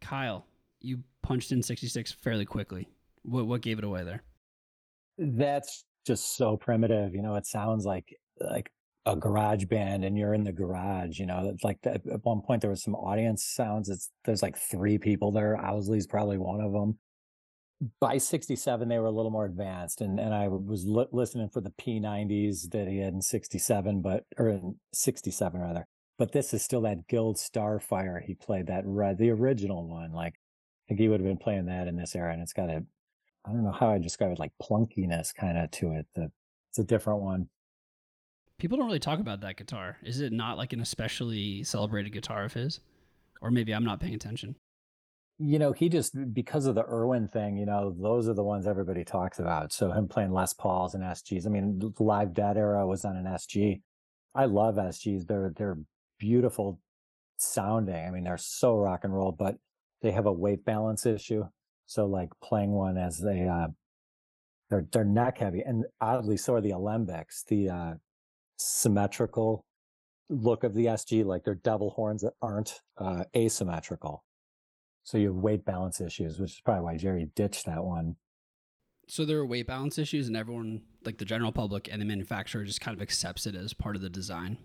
Kyle, 0.00 0.46
you 0.81 1.00
punched 1.22 1.53
in 1.53 1.62
66 1.62 2.12
fairly 2.12 2.46
quickly. 2.46 2.88
What, 3.24 3.46
what 3.46 3.61
gave 3.61 3.76
it 3.76 3.85
away 3.85 4.05
there? 4.05 4.22
that's 5.18 5.85
just 6.07 6.35
so 6.38 6.57
primitive 6.57 7.14
you 7.14 7.20
know 7.20 7.35
it 7.35 7.44
sounds 7.44 7.85
like 7.85 8.16
like 8.40 8.72
a 9.05 9.14
garage 9.14 9.66
band 9.66 10.03
and 10.03 10.16
you're 10.16 10.33
in 10.33 10.44
the 10.44 10.53
garage 10.53 11.18
you 11.18 11.26
know 11.26 11.50
it's 11.53 11.62
like 11.62 11.79
that, 11.83 11.96
at 12.11 12.24
one 12.24 12.40
point 12.40 12.62
there 12.62 12.70
was 12.70 12.83
some 12.83 12.94
audience 12.94 13.44
sounds 13.44 13.90
it's 13.90 14.11
there's 14.24 14.42
like 14.42 14.57
three 14.57 14.96
people 14.96 15.31
there 15.31 15.59
owsley's 15.62 16.07
probably 16.07 16.38
one 16.38 16.62
of 16.62 16.72
them 16.72 16.98
by 18.00 18.18
67 18.18 18.88
they 18.88 18.98
were 18.98 19.06
a 19.06 19.10
little 19.10 19.30
more 19.30 19.46
advanced 19.46 20.00
and 20.00 20.20
and 20.20 20.34
i 20.34 20.48
was 20.48 20.84
li- 20.84 21.06
listening 21.12 21.48
for 21.48 21.60
the 21.60 21.70
p90s 21.70 22.70
that 22.70 22.86
he 22.86 22.98
had 22.98 23.14
in 23.14 23.22
67 23.22 24.02
but 24.02 24.24
or 24.36 24.48
in 24.48 24.76
67 24.92 25.60
rather 25.60 25.86
but 26.18 26.32
this 26.32 26.52
is 26.52 26.62
still 26.62 26.82
that 26.82 27.08
guild 27.08 27.36
starfire 27.36 28.22
he 28.22 28.34
played 28.34 28.66
that 28.66 28.82
red 28.84 29.16
the 29.16 29.30
original 29.30 29.88
one 29.88 30.12
like 30.12 30.34
i 30.34 30.82
think 30.88 31.00
he 31.00 31.08
would 31.08 31.20
have 31.20 31.28
been 31.28 31.38
playing 31.38 31.66
that 31.66 31.88
in 31.88 31.96
this 31.96 32.14
era 32.14 32.32
and 32.32 32.42
it's 32.42 32.52
got 32.52 32.68
a 32.68 32.82
I 33.44 33.52
don't 33.52 33.64
know 33.64 33.72
how 33.72 33.90
I 33.90 33.98
describe 33.98 34.32
it, 34.32 34.38
like 34.38 34.52
plunkiness 34.60 35.32
kind 35.32 35.56
of 35.56 35.70
to 35.72 35.92
it. 35.92 36.06
The, 36.14 36.30
it's 36.70 36.78
a 36.78 36.84
different 36.84 37.22
one. 37.22 37.48
People 38.58 38.76
don't 38.76 38.86
really 38.86 38.98
talk 38.98 39.20
about 39.20 39.40
that 39.40 39.56
guitar. 39.56 39.96
Is 40.02 40.20
it 40.20 40.32
not 40.32 40.58
like 40.58 40.72
an 40.72 40.80
especially 40.80 41.64
celebrated 41.64 42.12
guitar 42.12 42.44
of 42.44 42.52
his? 42.52 42.80
Or 43.40 43.50
maybe 43.50 43.72
I'm 43.72 43.84
not 43.84 44.00
paying 44.00 44.14
attention. 44.14 44.56
You 45.42 45.59
know, 45.59 45.72
he 45.72 45.88
just 45.88 46.14
because 46.35 46.66
of 46.66 46.74
the 46.74 46.85
Irwin 46.85 47.26
thing, 47.26 47.57
you 47.57 47.64
know, 47.64 47.94
those 47.98 48.29
are 48.29 48.35
the 48.35 48.44
ones 48.44 48.66
everybody 48.66 49.05
talks 49.05 49.38
about. 49.38 49.72
So 49.72 49.90
him 49.90 50.07
playing 50.07 50.33
Les 50.33 50.53
Pauls 50.53 50.94
and 50.94 51.03
SGs. 51.03 51.46
I 51.46 51.48
mean, 51.48 51.81
Live 51.98 52.35
Dead 52.35 52.59
era 52.59 52.87
was 52.87 53.07
on 53.07 53.16
an 53.16 53.24
SG. 53.24 53.81
I 54.35 54.44
love 54.44 54.74
SGs. 54.74 55.26
They're 55.26 55.53
they're 55.57 55.79
beautiful 56.18 56.79
sounding. 57.38 58.07
I 58.07 58.11
mean, 58.11 58.24
they're 58.24 58.37
so 58.37 58.76
rock 58.76 59.00
and 59.05 59.14
roll, 59.14 59.33
but 59.33 59.57
they 60.03 60.11
have 60.11 60.26
a 60.26 60.33
weight 60.33 60.64
balance 60.64 61.07
issue. 61.07 61.44
So 61.87 62.07
like 62.07 62.29
playing 62.42 62.72
one 62.72 62.98
as 62.98 63.18
they 63.18 63.48
uh 63.48 63.68
they're 64.68 64.87
they're 64.92 65.05
neck 65.05 65.38
heavy 65.38 65.62
and 65.62 65.85
oddly 66.03 66.37
so 66.37 66.55
are 66.55 66.61
the 66.61 66.70
alembics, 66.70 67.44
the 67.48 67.70
uh 67.70 67.94
symmetrical 68.59 69.64
look 70.29 70.64
of 70.64 70.74
the 70.74 70.87
SG, 70.87 71.24
like 71.24 71.44
they're 71.44 71.55
devil 71.55 71.90
horns 71.90 72.22
that 72.22 72.35
aren't 72.42 72.81
uh 72.98 73.24
asymmetrical. 73.35 74.22
So 75.02 75.18
you 75.18 75.28
have 75.28 75.36
weight 75.36 75.64
balance 75.64 76.00
issues, 76.00 76.38
which 76.38 76.52
is 76.52 76.60
probably 76.60 76.84
why 76.84 76.96
Jerry 76.96 77.30
ditched 77.34 77.66
that 77.66 77.82
one. 77.82 78.16
So 79.08 79.24
there 79.24 79.38
are 79.38 79.46
weight 79.46 79.66
balance 79.66 79.98
issues, 79.98 80.28
and 80.28 80.36
everyone, 80.36 80.82
like 81.04 81.18
the 81.18 81.24
general 81.24 81.50
public 81.50 81.88
and 81.90 82.00
the 82.00 82.06
manufacturer, 82.06 82.64
just 82.64 82.80
kind 82.80 82.96
of 82.96 83.02
accepts 83.02 83.44
it 83.44 83.56
as 83.56 83.74
part 83.74 83.96
of 83.96 84.02
the 84.02 84.10
design. 84.10 84.58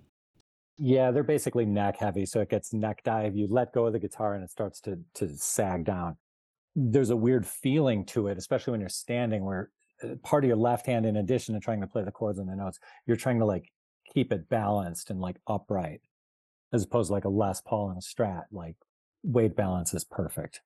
Yeah, 0.77 1.11
they're 1.11 1.23
basically 1.23 1.65
neck 1.65 1.97
heavy, 1.97 2.25
so 2.25 2.41
it 2.41 2.49
gets 2.49 2.73
neck 2.73 3.01
dive. 3.03 3.35
You 3.35 3.47
let 3.49 3.73
go 3.73 3.87
of 3.87 3.93
the 3.93 3.99
guitar 3.99 4.35
and 4.35 4.43
it 4.43 4.51
starts 4.51 4.81
to 4.81 4.99
to 5.15 5.29
sag 5.37 5.85
down. 5.85 6.17
There's 6.75 7.09
a 7.09 7.15
weird 7.15 7.47
feeling 7.47 8.05
to 8.07 8.27
it, 8.27 8.37
especially 8.37 8.71
when 8.71 8.81
you're 8.81 8.89
standing, 8.89 9.45
where 9.45 9.71
uh, 10.03 10.15
part 10.23 10.43
of 10.43 10.49
your 10.49 10.57
left 10.57 10.85
hand, 10.85 11.05
in 11.05 11.15
addition 11.15 11.55
to 11.55 11.61
trying 11.61 11.81
to 11.81 11.87
play 11.87 12.03
the 12.03 12.11
chords 12.11 12.37
and 12.37 12.49
the 12.49 12.55
notes, 12.55 12.79
you're 13.07 13.15
trying 13.15 13.39
to 13.39 13.45
like 13.45 13.71
keep 14.13 14.33
it 14.33 14.49
balanced 14.49 15.09
and 15.09 15.21
like 15.21 15.37
upright, 15.47 16.01
as 16.73 16.83
opposed 16.83 17.07
to 17.07 17.13
like 17.13 17.25
a 17.25 17.29
Les 17.29 17.61
Paul 17.61 17.89
and 17.89 17.97
a 17.97 18.01
Strat. 18.01 18.43
Like 18.51 18.75
weight 19.25 19.55
balance 19.55 19.93
is 19.93 20.03
perfect. 20.03 20.61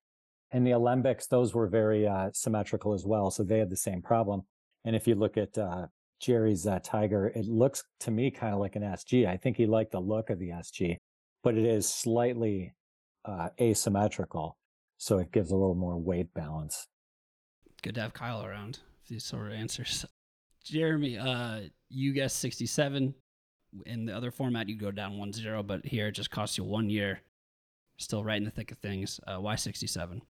And 0.51 0.65
the 0.65 0.71
alembics, 0.71 1.27
those 1.27 1.53
were 1.53 1.67
very 1.67 2.07
uh, 2.07 2.29
symmetrical 2.33 2.93
as 2.93 3.05
well, 3.05 3.31
so 3.31 3.43
they 3.43 3.59
had 3.59 3.69
the 3.69 3.77
same 3.77 4.01
problem. 4.01 4.41
And 4.83 4.95
if 4.95 5.07
you 5.07 5.15
look 5.15 5.37
at 5.37 5.57
uh, 5.57 5.87
Jerry's 6.19 6.65
uh, 6.65 6.79
Tiger, 6.83 7.27
it 7.27 7.45
looks 7.45 7.83
to 8.01 8.11
me 8.11 8.31
kind 8.31 8.53
of 8.53 8.59
like 8.59 8.75
an 8.75 8.81
SG. 8.81 9.27
I 9.27 9.37
think 9.37 9.57
he 9.57 9.65
liked 9.65 9.91
the 9.91 9.99
look 9.99 10.29
of 10.29 10.39
the 10.39 10.49
SG, 10.49 10.97
but 11.43 11.55
it 11.55 11.65
is 11.65 11.87
slightly 11.87 12.73
uh, 13.25 13.49
asymmetrical, 13.61 14.57
so 14.97 15.19
it 15.19 15.31
gives 15.31 15.51
a 15.51 15.55
little 15.55 15.75
more 15.75 15.97
weight 15.97 16.33
balance. 16.33 16.87
Good 17.81 17.95
to 17.95 18.01
have 18.01 18.13
Kyle 18.13 18.43
around 18.43 18.79
for 19.03 19.13
these 19.13 19.23
sort 19.23 19.47
of 19.47 19.53
answers. 19.53 20.05
Jeremy, 20.63 21.17
uh, 21.17 21.61
you 21.89 22.13
guessed 22.13 22.39
67. 22.39 23.13
In 23.85 24.05
the 24.05 24.15
other 24.15 24.31
format, 24.31 24.67
you 24.67 24.75
go 24.75 24.91
down 24.91 25.17
1 25.17 25.33
0, 25.33 25.63
but 25.63 25.85
here 25.85 26.07
it 26.07 26.13
just 26.13 26.31
costs 26.31 26.57
you 26.57 26.63
one 26.63 26.89
year. 26.89 27.21
Still 27.99 28.23
right 28.23 28.37
in 28.37 28.45
the 28.45 28.51
thick 28.51 28.71
of 28.71 28.79
things. 28.79 29.19
Uh, 29.27 29.37
why 29.37 29.55
67? 29.55 30.21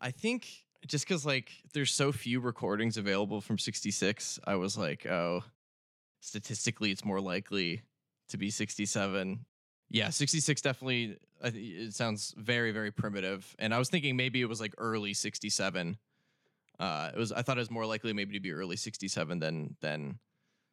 I 0.00 0.10
think 0.10 0.64
just 0.86 1.06
because 1.06 1.26
like 1.26 1.50
there's 1.72 1.92
so 1.92 2.12
few 2.12 2.40
recordings 2.40 2.96
available 2.96 3.40
from 3.40 3.58
66 3.58 4.38
i 4.44 4.54
was 4.54 4.76
like 4.78 5.06
oh 5.06 5.42
statistically 6.20 6.90
it's 6.90 7.04
more 7.04 7.20
likely 7.20 7.82
to 8.28 8.36
be 8.36 8.50
67 8.50 9.44
yeah 9.90 10.10
66 10.10 10.60
definitely 10.60 11.16
it 11.42 11.94
sounds 11.94 12.34
very 12.36 12.72
very 12.72 12.90
primitive 12.90 13.54
and 13.58 13.74
i 13.74 13.78
was 13.78 13.88
thinking 13.88 14.16
maybe 14.16 14.40
it 14.40 14.48
was 14.48 14.60
like 14.60 14.74
early 14.78 15.14
67 15.14 15.98
uh 16.78 17.10
it 17.12 17.18
was 17.18 17.32
i 17.32 17.42
thought 17.42 17.58
it 17.58 17.60
was 17.60 17.70
more 17.70 17.86
likely 17.86 18.12
maybe 18.12 18.34
to 18.34 18.40
be 18.40 18.52
early 18.52 18.76
67 18.76 19.38
than 19.38 19.76
than 19.80 20.18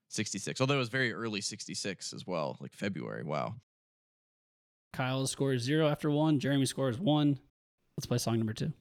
66 0.10 0.62
although 0.62 0.76
it 0.76 0.80
was 0.80 0.90
very 0.90 1.14
early 1.14 1.42
66 1.42 2.14
as 2.14 2.28
well 2.28 2.58
like 2.60 2.74
february 2.74 3.24
wow 3.24 3.56
Kyle 4.96 5.28
scores 5.28 5.62
zero 5.62 5.90
after 5.90 6.10
one. 6.10 6.40
Jeremy 6.40 6.66
scores 6.66 6.98
one. 6.98 7.38
Let's 7.98 8.06
play 8.06 8.18
song 8.18 8.38
number 8.38 8.54
two. 8.54 8.72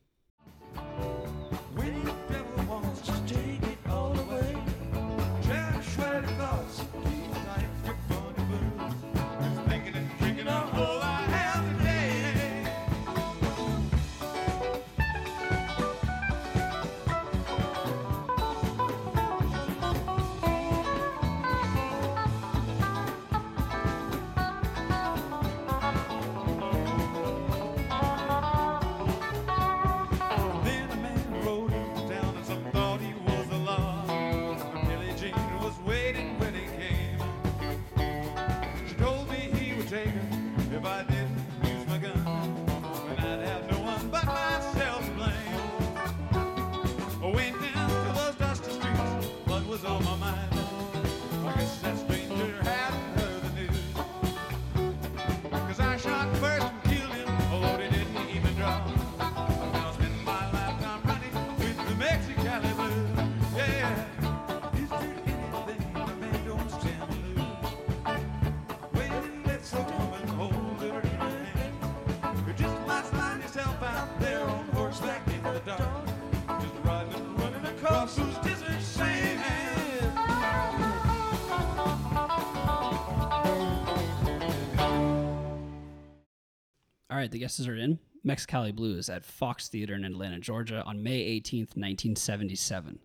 All 87.11 87.17
right, 87.17 87.31
the 87.31 87.39
guesses 87.39 87.67
are 87.67 87.77
in. 87.77 87.99
Mexicali 88.27 88.75
Blues 88.75 89.09
at 89.09 89.25
Fox 89.25 89.69
Theater 89.69 89.95
in 89.95 90.05
Atlanta, 90.05 90.41
Georgia 90.41 90.83
on 90.85 91.03
May 91.03 91.41
18th, 91.41 91.77
1977. 91.77 92.99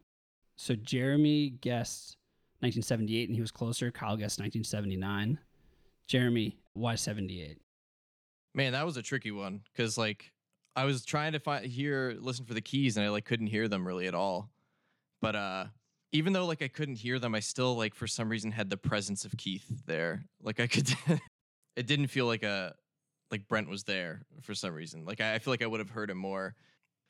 So 0.58 0.76
Jeremy 0.76 1.52
guessed 1.52 2.18
1978 2.60 3.30
and 3.30 3.36
he 3.36 3.42
was 3.42 3.52
closer. 3.52 3.92
Kyle 3.92 4.18
guessed 4.18 4.40
1979. 4.40 5.40
Jeremy, 6.10 6.58
why 6.74 6.96
78? 6.96 7.60
man 8.54 8.74
that 8.74 8.86
was 8.86 8.98
a 8.98 9.02
tricky 9.02 9.32
one 9.32 9.62
because 9.72 9.98
like 9.98 10.32
i 10.76 10.84
was 10.84 11.06
trying 11.06 11.34
to 11.34 11.40
find 11.40 11.66
hear 11.66 12.16
listen 12.20 12.46
for 12.46 12.54
the 12.54 12.62
keys 12.62 12.98
and 12.98 13.06
i 13.06 13.10
like 13.10 13.26
couldn't 13.26 13.48
hear 13.48 13.68
them 13.68 13.88
really 13.88 14.08
at 14.08 14.16
all. 14.16 14.50
But 15.22 15.36
uh 15.36 15.66
even 16.12 16.34
though 16.34 16.46
like 16.46 16.62
i 16.62 16.68
couldn't 16.68 16.96
hear 16.96 17.20
them 17.20 17.36
i 17.36 17.40
still 17.40 17.76
like 17.76 17.94
for 17.94 18.08
some 18.08 18.30
reason 18.30 18.52
had 18.52 18.70
the 18.70 18.78
presence 18.78 19.26
of 19.26 19.38
keith 19.38 19.84
there. 19.86 20.26
Like 20.42 20.60
i 20.60 20.68
could 20.68 20.90
it 21.76 21.88
didn't 21.88 22.08
feel 22.08 22.26
like 22.26 22.44
a 22.44 22.74
like 23.32 23.48
brent 23.48 23.70
was 23.70 23.84
there 23.84 24.24
for 24.42 24.56
some 24.56 24.74
reason. 24.74 25.06
Like 25.06 25.22
i, 25.22 25.36
I 25.36 25.40
feel 25.40 25.54
like 25.54 25.64
i 25.64 25.68
would 25.68 25.80
have 25.80 25.92
heard 25.92 26.10
him 26.10 26.18
more. 26.18 26.56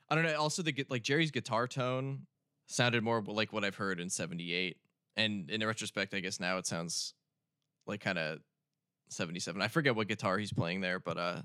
I 0.08 0.14
don't 0.14 0.24
know 0.24 0.34
also 0.36 0.62
the 0.62 0.86
like 0.88 1.02
jerry's 1.02 1.30
guitar 1.30 1.66
tone 1.66 2.26
sounded 2.66 3.02
more 3.02 3.22
like 3.26 3.52
what 3.52 3.64
i've 3.64 3.76
heard 3.76 3.98
in 3.98 4.08
78 4.10 4.76
and 5.16 5.50
in 5.50 5.66
retrospect 5.66 6.14
i 6.14 6.20
guess 6.20 6.38
now 6.38 6.58
it 6.58 6.66
sounds 6.66 7.14
like 7.86 8.00
kind 8.00 8.18
of 8.18 8.38
77 9.10 9.60
i 9.60 9.68
forget 9.68 9.94
what 9.94 10.08
guitar 10.08 10.38
he's 10.38 10.52
playing 10.52 10.80
there 10.80 10.98
but 10.98 11.18
uh 11.18 11.42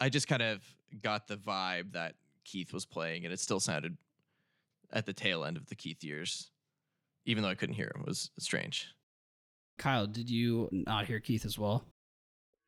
i 0.00 0.08
just 0.08 0.28
kind 0.28 0.42
of 0.42 0.62
got 1.02 1.26
the 1.26 1.36
vibe 1.36 1.92
that 1.92 2.14
keith 2.44 2.72
was 2.72 2.84
playing 2.84 3.24
and 3.24 3.32
it 3.32 3.40
still 3.40 3.60
sounded 3.60 3.96
at 4.92 5.06
the 5.06 5.12
tail 5.12 5.44
end 5.44 5.56
of 5.56 5.66
the 5.66 5.74
keith 5.74 6.02
years 6.02 6.50
even 7.24 7.42
though 7.42 7.48
i 7.48 7.54
couldn't 7.54 7.74
hear 7.74 7.90
him 7.94 8.02
it 8.02 8.08
was 8.08 8.30
strange 8.38 8.88
Kyle, 9.78 10.06
did 10.06 10.30
you 10.30 10.68
not 10.72 11.06
hear 11.06 11.20
Keith 11.20 11.44
as 11.44 11.58
well? 11.58 11.84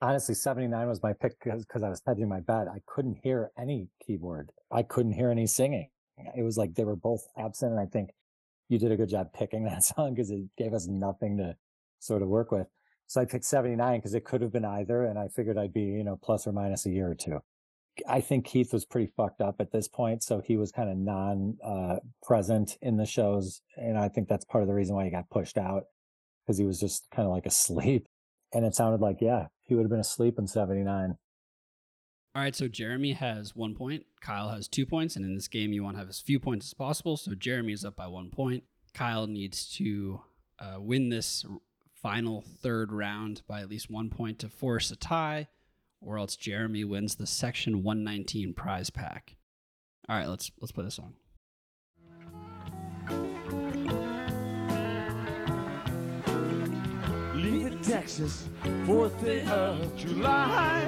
Honestly, 0.01 0.35
79 0.35 0.89
was 0.89 1.03
my 1.03 1.13
pick 1.13 1.33
because 1.43 1.83
I 1.83 1.89
was 1.89 2.01
hedging 2.07 2.29
my 2.29 2.41
bet. 2.41 2.69
I 2.69 2.81
couldn't 2.87 3.19
hear 3.23 3.51
any 3.59 3.89
keyboard. 4.07 4.53
I 4.71 4.83
couldn't 4.83 5.13
hear 5.13 5.31
any 5.31 5.47
singing. 5.47 5.89
It 6.37 6.43
was 6.43 6.57
like 6.57 6.75
they 6.75 6.85
were 6.85 6.97
both 6.97 7.27
absent. 7.37 7.73
And 7.73 7.81
I 7.81 7.87
think 7.87 8.11
you 8.69 8.79
did 8.79 8.93
a 8.93 8.97
good 8.97 9.09
job 9.09 9.33
picking 9.33 9.65
that 9.65 9.83
song 9.83 10.15
because 10.15 10.31
it 10.31 10.45
gave 10.57 10.73
us 10.73 10.87
nothing 10.87 11.39
to 11.39 11.57
sort 11.99 12.23
of 12.23 12.29
work 12.29 12.53
with. 12.53 12.67
So 13.09 13.23
I 13.23 13.25
picked 13.25 13.47
79 13.47 13.99
because 13.99 14.15
it 14.15 14.25
could 14.25 14.43
have 14.43 14.53
been 14.53 14.67
either. 14.67 15.05
And 15.05 15.19
I 15.19 15.29
figured 15.29 15.59
I'd 15.59 15.73
be, 15.73 15.81
you 15.81 16.05
know, 16.05 16.17
plus 16.23 16.47
or 16.47 16.53
minus 16.53 16.87
a 16.87 16.91
year 16.91 17.11
or 17.11 17.15
two. 17.15 17.41
I 18.07 18.21
think 18.21 18.45
Keith 18.45 18.73
was 18.73 18.85
pretty 18.85 19.11
fucked 19.17 19.41
up 19.41 19.57
at 19.61 19.73
this 19.73 19.89
point. 19.89 20.23
So 20.23 20.41
he 20.45 20.57
was 20.57 20.71
kind 20.71 20.91
of 20.91 20.97
non 20.99 21.57
uh, 21.65 21.97
present 22.23 22.77
in 22.83 22.99
the 22.99 23.07
shows. 23.07 23.63
And 23.77 23.99
I 23.99 24.09
think 24.09 24.29
that's 24.29 24.45
part 24.45 24.63
of 24.63 24.69
the 24.69 24.75
reason 24.75 24.95
why 24.95 25.05
he 25.05 25.11
got 25.11 25.31
pushed 25.31 25.57
out 25.57 25.85
because 26.45 26.59
he 26.59 26.67
was 26.67 26.79
just 26.79 27.09
kind 27.11 27.27
of 27.27 27.33
like 27.33 27.47
asleep. 27.47 28.07
And 28.51 28.65
it 28.65 28.75
sounded 28.75 29.03
like, 29.03 29.19
yeah, 29.21 29.49
he 29.65 29.75
would 29.75 29.83
have 29.83 29.91
been 29.91 30.01
asleep 30.01 30.39
in 30.39 30.47
79. 30.47 31.19
All 32.35 32.43
right, 32.43 32.57
so 32.57 32.67
Jeremy 32.67 33.13
has 33.13 33.55
one 33.55 33.75
point. 33.75 34.07
Kyle 34.23 34.49
has 34.49 34.69
two 34.69 34.87
points. 34.87 35.17
And 35.17 35.25
in 35.27 35.35
this 35.35 35.49
game, 35.49 35.75
you 35.75 35.85
want 35.85 35.97
to 35.97 35.99
have 35.99 36.09
as 36.09 36.19
few 36.19 36.41
points 36.41 36.65
as 36.69 36.73
possible. 36.73 37.19
So 37.19 37.35
Jeremy 37.35 37.75
is 37.75 37.85
up 37.85 37.97
by 37.97 38.07
one 38.07 38.31
point. 38.31 38.65
Kyle 38.95 39.27
needs 39.27 39.71
to 39.77 40.23
uh, 40.59 40.77
win 40.81 41.11
this 41.11 41.45
final 42.03 42.45
third 42.63 42.93
round 42.93 43.43
by 43.47 43.61
at 43.61 43.69
least 43.69 43.91
one 43.91 44.11
point 44.11 44.39
to 44.39 44.49
force 44.49 44.91
a 44.91 44.97
tie 44.97 45.49
or 46.01 46.19
else 46.19 46.37
Jeremy 46.37 46.85
wins 46.85 47.17
the 47.17 47.27
Section 47.27 47.83
119 47.83 48.55
prize 48.55 48.91
pack. 48.91 49.37
All 50.09 50.17
right, 50.17 50.29
let's 50.29 50.51
let's 50.61 50.73
play 50.73 50.85
the 50.85 50.91
song. 50.91 51.15
Leaving 57.35 57.81
Texas, 57.83 58.49
4th 58.63 59.23
day 59.23 59.45
of 59.47 59.97
July. 59.97 60.85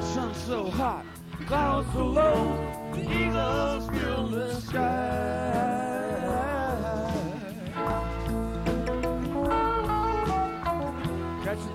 Sun 0.00 0.34
so 0.34 0.70
hot, 0.70 1.04
clouds 1.46 1.88
so 1.92 2.06
low, 2.06 2.92
the 2.94 3.02
eagles 3.02 3.88
fill 3.90 4.26
the 4.28 4.60
sky. 4.60 5.67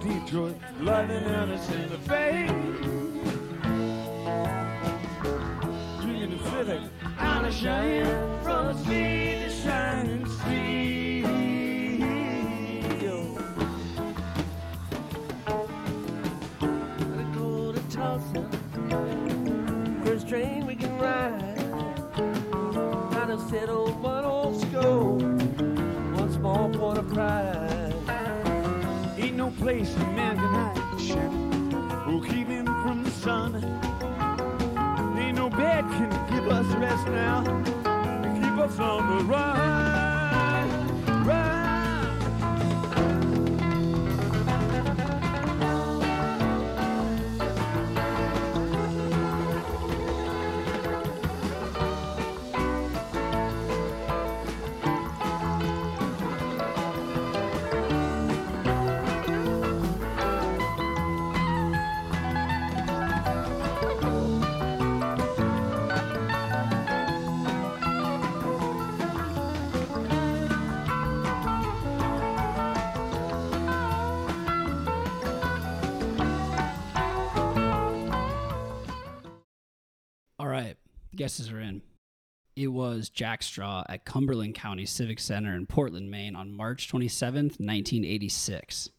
Detroit, 0.04 0.58
London, 0.82 1.24
and 1.24 1.52
a 1.52 1.58
Santa 1.58 1.98
Fe. 2.00 2.46
Union 6.06 6.38
Pacific, 6.38 6.82
out 7.18 7.46
of 7.46 7.54
Cheyenne, 7.54 8.44
from 8.44 8.78
sea 8.84 9.44
to 9.44 9.50
shining 9.50 10.26
sea. 10.28 11.22
Gotta 17.00 17.26
go 17.34 17.72
to 17.72 17.82
Tulsa, 17.90 18.50
first 20.04 20.28
train 20.28 20.66
we 20.68 20.76
can 20.76 20.98
ride. 20.98 21.56
Gotta 23.12 23.40
settle 23.50 23.88
one 24.02 24.26
old 24.26 24.60
score, 24.62 25.13
Hide 29.86 31.00
shit 31.00 31.30
will 32.08 32.22
keep 32.22 32.48
him 32.48 32.66
from 32.66 33.04
the 33.04 33.12
sun. 33.12 33.56
Ain't 35.18 35.36
no 35.38 35.50
bed 35.50 35.84
can 35.86 36.10
give 36.32 36.48
us 36.48 36.66
rest 36.76 37.08
now 37.08 37.44
keep 38.40 38.58
us 38.64 38.80
on 38.80 39.18
the 39.18 39.24
run. 39.26 40.13
Right, 80.54 80.78
guesses 81.16 81.52
are 81.52 81.60
in. 81.60 81.82
It 82.56 82.68
was 82.68 83.10
Jack 83.10 83.42
Straw 83.42 83.84
at 83.90 84.06
Cumberland 84.06 84.54
County 84.54 84.86
Civic 84.86 85.20
Center 85.20 85.56
in 85.56 85.66
Portland, 85.66 86.12
Maine 86.12 86.36
on 86.36 86.52
March 86.54 86.92
27th, 86.92 87.60
1986. 87.60 88.92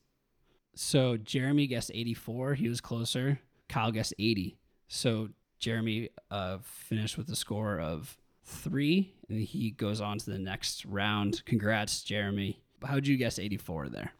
So 0.74 1.16
Jeremy 1.16 1.68
guessed 1.68 1.92
84. 1.94 2.54
He 2.54 2.68
was 2.68 2.80
closer. 2.80 3.38
Kyle 3.68 3.92
guessed 3.92 4.14
80. 4.18 4.58
So 4.88 5.28
Jeremy 5.60 6.10
uh, 6.32 6.58
finished 6.62 7.16
with 7.16 7.28
a 7.30 7.36
score 7.36 7.78
of 7.78 8.16
three, 8.42 9.14
and 9.28 9.40
he 9.40 9.70
goes 9.70 10.00
on 10.00 10.18
to 10.18 10.30
the 10.30 10.38
next 10.38 10.84
round. 10.84 11.44
Congrats, 11.46 12.02
Jeremy. 12.02 12.60
How'd 12.84 13.06
you 13.06 13.16
guess 13.16 13.38
84 13.38 13.90
there? 13.90 14.12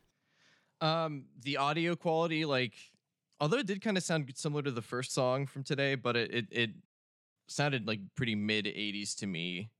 Um, 0.81 1.25
the 1.43 1.57
audio 1.57 1.97
quality, 1.97 2.45
like, 2.45 2.75
although 3.41 3.59
it 3.59 3.67
did 3.67 3.83
kind 3.83 3.97
of 3.97 4.05
sound 4.05 4.31
similar 4.37 4.63
to 4.63 4.71
the 4.71 4.83
first 4.83 5.13
song 5.13 5.47
from 5.47 5.65
today, 5.65 5.97
but 5.97 6.17
it 6.17 6.33
it, 6.33 6.47
it 6.53 6.71
sounded 7.49 7.87
like 7.87 8.01
pretty 8.17 8.35
mid 8.35 8.67
'80s 8.67 9.17
to 9.19 9.27
me, 9.27 9.71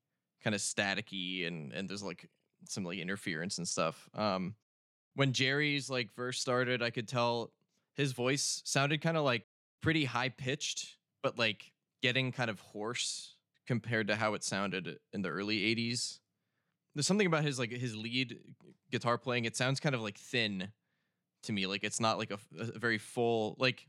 kind 0.43 0.55
of 0.55 0.61
staticky, 0.61 1.47
and 1.47 1.73
and 1.73 1.89
there's 1.89 2.03
like 2.03 2.29
some 2.69 2.85
like 2.85 2.99
interference 2.99 3.59
and 3.59 3.69
stuff. 3.69 4.09
Um, 4.15 4.55
when 5.15 5.33
Jerry's 5.33 5.89
like 5.89 6.15
verse 6.15 6.41
started, 6.41 6.83
I 6.83 6.91
could 6.91 7.09
tell 7.09 7.53
his 7.95 8.13
voice 8.13 8.63
sounded 8.65 9.01
kind 9.01 9.17
of 9.17 9.25
like 9.25 9.45
pretty 9.81 10.05
high 10.05 10.29
pitched, 10.29 10.97
but 11.23 11.39
like 11.39 11.73
getting 12.03 12.33
kind 12.33 12.51
of 12.51 12.61
hoarse 12.61 13.37
compared 13.67 14.09
to 14.09 14.17
how 14.17 14.35
it 14.35 14.45
sounded 14.45 14.99
in 15.13 15.23
the 15.23 15.29
early 15.29 15.61
'80s. 15.75 16.19
There's 16.95 17.07
something 17.07 17.27
about 17.27 17.45
his 17.45 17.59
like 17.59 17.71
his 17.71 17.97
lead 17.97 18.39
guitar 18.91 19.19
playing. 19.19 19.45
It 19.45 19.57
sounds 19.57 19.81
kind 19.81 19.95
of 19.95 20.01
like 20.01 20.19
thin 20.19 20.69
to 21.45 21.53
me. 21.53 21.67
Like 21.67 21.85
it's 21.85 22.01
not 22.01 22.19
like 22.19 22.31
a, 22.31 22.39
a 22.59 22.79
very 22.79 22.99
full 22.99 23.57
like. 23.59 23.87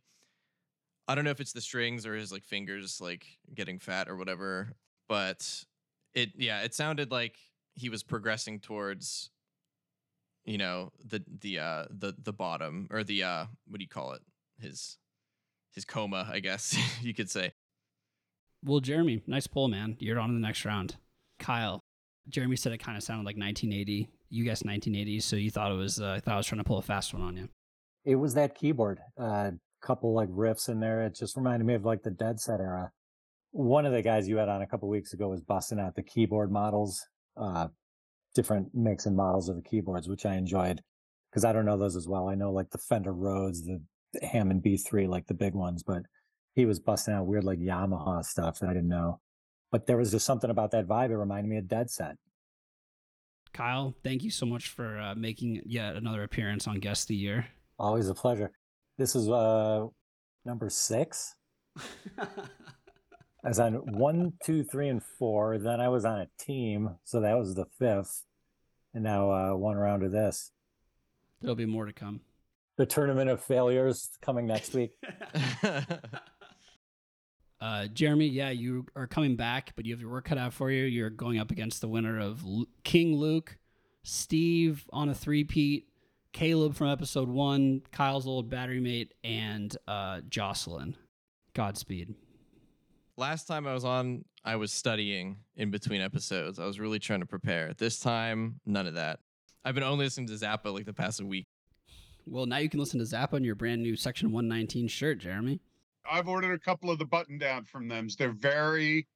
I 1.08 1.15
don't 1.15 1.24
know 1.24 1.32
if 1.32 1.39
it's 1.39 1.54
the 1.54 1.62
strings 1.62 2.06
or 2.06 2.15
his 2.15 2.32
like 2.32 2.44
fingers 2.44 3.00
like 3.00 3.26
getting 3.54 3.80
fat 3.80 4.10
or 4.10 4.15
whatever, 4.15 4.74
but 5.08 5.65
it 6.13 6.32
yeah, 6.36 6.62
it 6.62 6.74
sounded 6.74 7.12
like 7.12 7.38
he 7.76 7.89
was 7.89 8.04
progressing 8.04 8.60
towards 8.60 9.30
you 10.46 10.58
know 10.58 10.91
the 11.04 11.24
the 11.41 11.60
uh 11.60 11.86
the 11.89 12.15
the 12.24 12.32
bottom 12.34 12.88
or 12.91 13.04
the 13.04 13.24
uh 13.24 13.46
what 13.68 13.80
do 13.80 13.84
you 13.84 13.89
call 13.89 14.13
it 14.13 14.22
his 14.60 14.98
his 15.74 15.84
coma 15.84 16.30
i 16.32 16.39
guess 16.39 16.78
you 17.02 17.13
could 17.15 17.30
say 17.30 17.52
Well, 18.63 18.80
Jeremy, 18.80 19.22
nice 19.28 19.48
pull, 19.48 19.68
man. 19.68 19.98
You're 20.00 20.20
on 20.20 20.30
to 20.30 20.34
the 20.34 20.39
next 20.39 20.65
round. 20.65 20.96
Kyle, 21.39 21.80
Jeremy 22.30 22.56
said 22.56 22.74
it 22.74 22.80
kind 22.80 22.98
of 22.98 23.04
sounded 23.04 23.26
like 23.26 23.38
1980. 23.38 24.10
You 24.30 24.44
guessed 24.44 24.65
1980, 24.65 25.20
so 25.20 25.36
you 25.36 25.52
thought 25.52 25.72
it 25.72 25.76
was. 25.76 26.00
Uh, 26.02 26.13
I 26.13 26.20
thought 26.20 26.34
I 26.34 26.38
was 26.38 26.48
trying 26.48 26.60
to 26.60 26.63
pull 26.63 26.80
a 26.80 26.82
fast 26.82 27.13
one 27.13 27.22
on 27.22 27.38
you. 27.38 27.50
It 28.06 28.15
was 28.15 28.34
that 28.34 28.56
keyboard. 28.56 29.00
Uh, 29.18 29.52
couple 29.86 30.13
like 30.13 30.30
riffs 30.30 30.69
in 30.69 30.80
there. 30.80 31.06
It 31.06 31.15
just 31.15 31.38
reminded 31.38 31.65
me 31.65 31.76
of 31.76 31.86
like 31.86 32.04
the 32.04 32.12
Dead 32.12 32.39
Set 32.39 32.60
era. 32.60 32.91
One 33.52 33.86
of 33.86 33.93
the 33.93 34.02
guys 34.02 34.28
you 34.28 34.38
had 34.38 34.50
on 34.50 34.62
a 34.62 34.67
couple 34.67 34.89
weeks 34.89 35.13
ago 35.13 35.30
was 35.30 35.41
busting 35.41 35.80
out 35.80 35.95
the 35.95 36.04
keyboard 36.04 36.52
models, 36.52 37.06
uh, 37.38 37.67
different 38.34 38.69
makes 38.74 39.06
and 39.06 39.15
models 39.15 39.48
of 39.48 39.56
the 39.56 39.62
keyboards, 39.62 40.10
which 40.10 40.26
I 40.26 40.36
enjoyed 40.36 40.82
because 41.32 41.45
I 41.45 41.54
don't 41.54 41.65
know 41.65 41.78
those 41.78 41.95
as 41.95 42.08
well. 42.08 42.28
I 42.28 42.36
know 42.36 42.52
like 42.52 42.71
the 42.71 42.78
Fender 42.78 43.13
Rhodes, 43.13 43.65
the 43.65 43.82
Hammond 44.21 44.63
B3, 44.63 45.08
like 45.08 45.28
the 45.28 45.34
big 45.34 45.54
ones, 45.54 45.84
but 45.84 46.04
he 46.54 46.65
was 46.65 46.80
busting 46.80 47.13
out 47.13 47.28
weird 47.28 47.43
like 47.43 47.60
Yamaha 47.60 48.24
stuff 48.24 48.60
that 48.60 48.69
I 48.69 48.74
didn't 48.74 48.89
know. 48.89 49.19
But 49.71 49.88
there 49.88 49.98
was 49.98 50.12
just 50.12 50.26
something 50.26 50.50
about 50.50 50.71
that 50.71 50.88
vibe. 50.88 51.10
It 51.10 51.17
reminded 51.17 51.50
me 51.50 51.58
of 51.58 51.67
Dead 51.67 51.89
Set. 51.89 52.15
Kyle, 53.54 53.95
thank 54.04 54.24
you 54.24 54.32
so 54.32 54.45
much 54.45 54.69
for 54.69 55.00
uh, 55.00 55.15
making 55.15 55.62
yet 55.65 55.95
another 55.95 56.24
appearance 56.24 56.67
on 56.67 56.80
Guest 56.80 57.06
of 57.06 57.08
the 57.10 57.15
Year. 57.15 57.48
Always 57.78 58.10
a 58.10 58.13
pleasure. 58.13 58.52
This 58.97 59.15
is 59.15 59.29
uh 59.29 59.88
number 60.45 60.69
six. 60.69 61.36
I 62.17 63.49
was 63.49 63.60
on 63.60 63.73
one, 63.73 64.34
two, 64.43 64.63
three, 64.63 64.89
and 64.89 65.03
four. 65.03 65.58
Then 65.60 65.79
I 65.79 65.89
was 65.89 66.03
on 66.03 66.19
a 66.19 66.27
team, 66.39 66.95
so 67.03 67.21
that 67.21 67.38
was 67.38 67.53
the 67.53 67.65
fifth. 67.77 68.23
And 68.93 69.03
now 69.03 69.29
uh, 69.29 69.55
one 69.55 69.75
round 69.75 70.01
of 70.03 70.12
this. 70.12 70.51
There'll 71.41 71.55
be 71.55 71.65
more 71.65 71.86
to 71.86 71.93
come. 71.93 72.21
The 72.77 72.88
tournament 72.88 73.29
of 73.29 73.43
failures 73.43 74.10
coming 74.21 74.47
next 74.47 74.73
week. 74.73 74.93
Uh, 77.62 77.88
Jeremy, 77.88 78.27
yeah, 78.27 78.49
you 78.49 78.86
are 78.95 79.08
coming 79.08 79.36
back, 79.36 79.73
but 79.75 79.86
you 79.86 79.93
have 79.93 80.01
your 80.01 80.12
work 80.12 80.25
cut 80.25 80.38
out 80.38 80.53
for 80.53 80.69
you. 80.69 80.84
You're 80.84 81.10
going 81.10 81.39
up 81.39 81.49
against 81.49 81.81
the 81.81 81.88
winner 81.88 82.19
of 82.19 82.43
King 82.84 83.15
Luke, 83.15 83.58
Steve 84.03 84.86
on 84.91 85.10
a 85.10 85.15
three-peat, 85.15 85.88
Caleb 86.36 86.76
from 86.76 86.89
episode 86.89 87.30
one, 87.30 87.82
Kyle's 87.93 88.28
old 88.28 88.50
battery 88.50 88.82
mate, 88.82 89.13
and 89.24 89.76
uh, 89.88 90.19
Jocelyn. 90.28 90.98
Godspeed. 91.54 92.13
last 93.15 93.48
time 93.48 93.65
i 93.65 93.74
was 93.74 93.86
on 93.86 94.26
i 94.43 94.58
was 94.58 94.74
studying 94.74 95.38
in 95.56 95.71
between 95.71 96.02
episodes 96.02 96.60
i 96.60 96.65
was 96.65 96.82
really 96.82 97.00
trying 97.00 97.21
to 97.21 97.26
prepare 97.26 97.74
this 97.78 97.98
time 97.98 98.60
none 98.65 98.86
of 98.86 98.95
that 98.95 99.19
i've 99.63 99.74
been 99.74 99.86
only 99.86 100.04
listening 100.04 100.28
to 100.28 100.34
zappa 100.34 100.74
like 100.74 100.84
the 100.86 100.91
past 100.93 101.24
week 101.24 101.45
Well, 102.28 102.45
now 102.45 102.58
you 102.58 102.67
can 102.67 102.82
listen 102.82 103.00
to 103.00 103.06
Zappa 103.06 103.36
in 103.38 103.45
your 103.45 103.56
brand 103.56 103.82
new 103.82 103.95
Section 103.95 104.34
119 104.34 104.89
shirt, 104.89 105.19
Jeremy. 105.19 105.62
I've 106.12 106.28
ordered 106.28 106.54
a 106.54 106.60
couple 106.60 106.89
of 106.91 107.00
the 107.00 107.06
button 107.06 107.38
down 107.38 107.63
from 107.63 107.88
them. 107.88 108.10
They're 108.17 108.34
very 108.34 109.08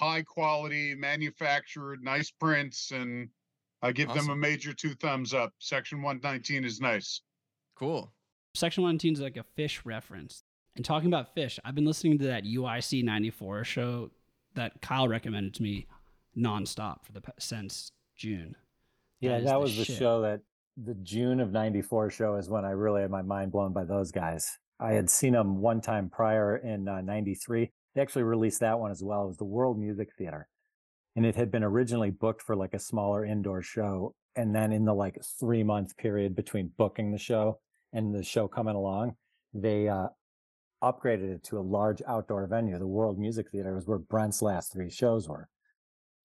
high 0.00 0.22
quality, 0.22 0.94
manufactured, 0.94 2.02
nice 2.02 2.30
prints, 2.30 2.90
and 2.92 3.28
I 3.82 3.92
give 3.92 4.12
them 4.14 4.30
a 4.30 4.36
major 4.36 4.72
two 4.72 4.94
thumbs 4.94 5.34
up. 5.34 5.52
Section 5.58 6.02
119 6.02 6.64
is 6.64 6.80
nice. 6.80 7.20
cool 7.76 8.12
Section 8.54 8.82
119 8.82 9.14
is 9.14 9.20
like 9.20 9.36
a 9.36 9.44
Phish 9.60 9.80
reference. 9.84 10.44
And 10.76 10.84
talking 10.84 11.08
about 11.08 11.34
Phish, 11.34 11.58
I've 11.64 11.74
been 11.74 11.84
listening 11.84 12.18
to 12.18 12.26
that 12.26 12.44
UIC 12.44 13.04
94 13.04 13.64
show 13.64 14.10
that 14.54 14.80
Kyle 14.80 15.08
recommended 15.08 15.54
to 15.54 15.62
me 15.62 15.86
nonstop 16.36 17.04
for 17.04 17.12
the 17.12 17.22
since 17.38 17.92
June. 18.16 18.54
Yeah, 19.20 19.38
is 19.38 19.44
that 19.44 19.52
the 19.52 19.58
was 19.58 19.76
the 19.76 19.84
shit. 19.84 19.98
show 19.98 20.22
that 20.22 20.40
the 20.76 20.94
June 20.94 21.40
of 21.40 21.52
94 21.52 22.10
show 22.10 22.36
is 22.36 22.48
when 22.48 22.64
I 22.64 22.70
really 22.70 23.02
had 23.02 23.10
my 23.10 23.22
mind 23.22 23.52
blown 23.52 23.72
by 23.72 23.84
those 23.84 24.10
guys. 24.10 24.58
I 24.80 24.92
had 24.92 25.10
seen 25.10 25.32
them 25.32 25.60
one 25.60 25.80
time 25.80 26.08
prior 26.08 26.56
in 26.56 26.88
uh, 26.88 27.00
93. 27.02 27.70
They 27.94 28.02
actually 28.02 28.22
released 28.22 28.60
that 28.60 28.78
one 28.78 28.90
as 28.90 29.02
well. 29.02 29.24
It 29.24 29.28
was 29.28 29.36
the 29.36 29.44
World 29.44 29.78
Music 29.78 30.08
Theater. 30.16 30.48
And 31.14 31.26
it 31.26 31.36
had 31.36 31.50
been 31.50 31.64
originally 31.64 32.10
booked 32.10 32.42
for 32.42 32.56
like 32.56 32.74
a 32.74 32.78
smaller 32.78 33.24
indoor 33.24 33.62
show. 33.62 34.14
And 34.34 34.54
then 34.54 34.72
in 34.72 34.84
the 34.84 34.94
like 34.94 35.18
three 35.38 35.62
month 35.62 35.96
period 35.96 36.34
between 36.34 36.72
booking 36.76 37.12
the 37.12 37.18
show 37.18 37.58
and 37.92 38.14
the 38.14 38.22
show 38.22 38.48
coming 38.48 38.74
along, 38.74 39.16
they 39.52 39.88
uh, 39.88 40.08
upgraded 40.82 41.34
it 41.34 41.44
to 41.44 41.58
a 41.58 41.60
large 41.60 42.02
outdoor 42.08 42.46
venue. 42.46 42.78
The 42.78 42.86
World 42.86 43.18
Music 43.18 43.50
Theater 43.50 43.74
was 43.74 43.86
where 43.86 43.98
Brent's 43.98 44.42
last 44.42 44.72
three 44.72 44.90
shows 44.90 45.28
were. 45.28 45.48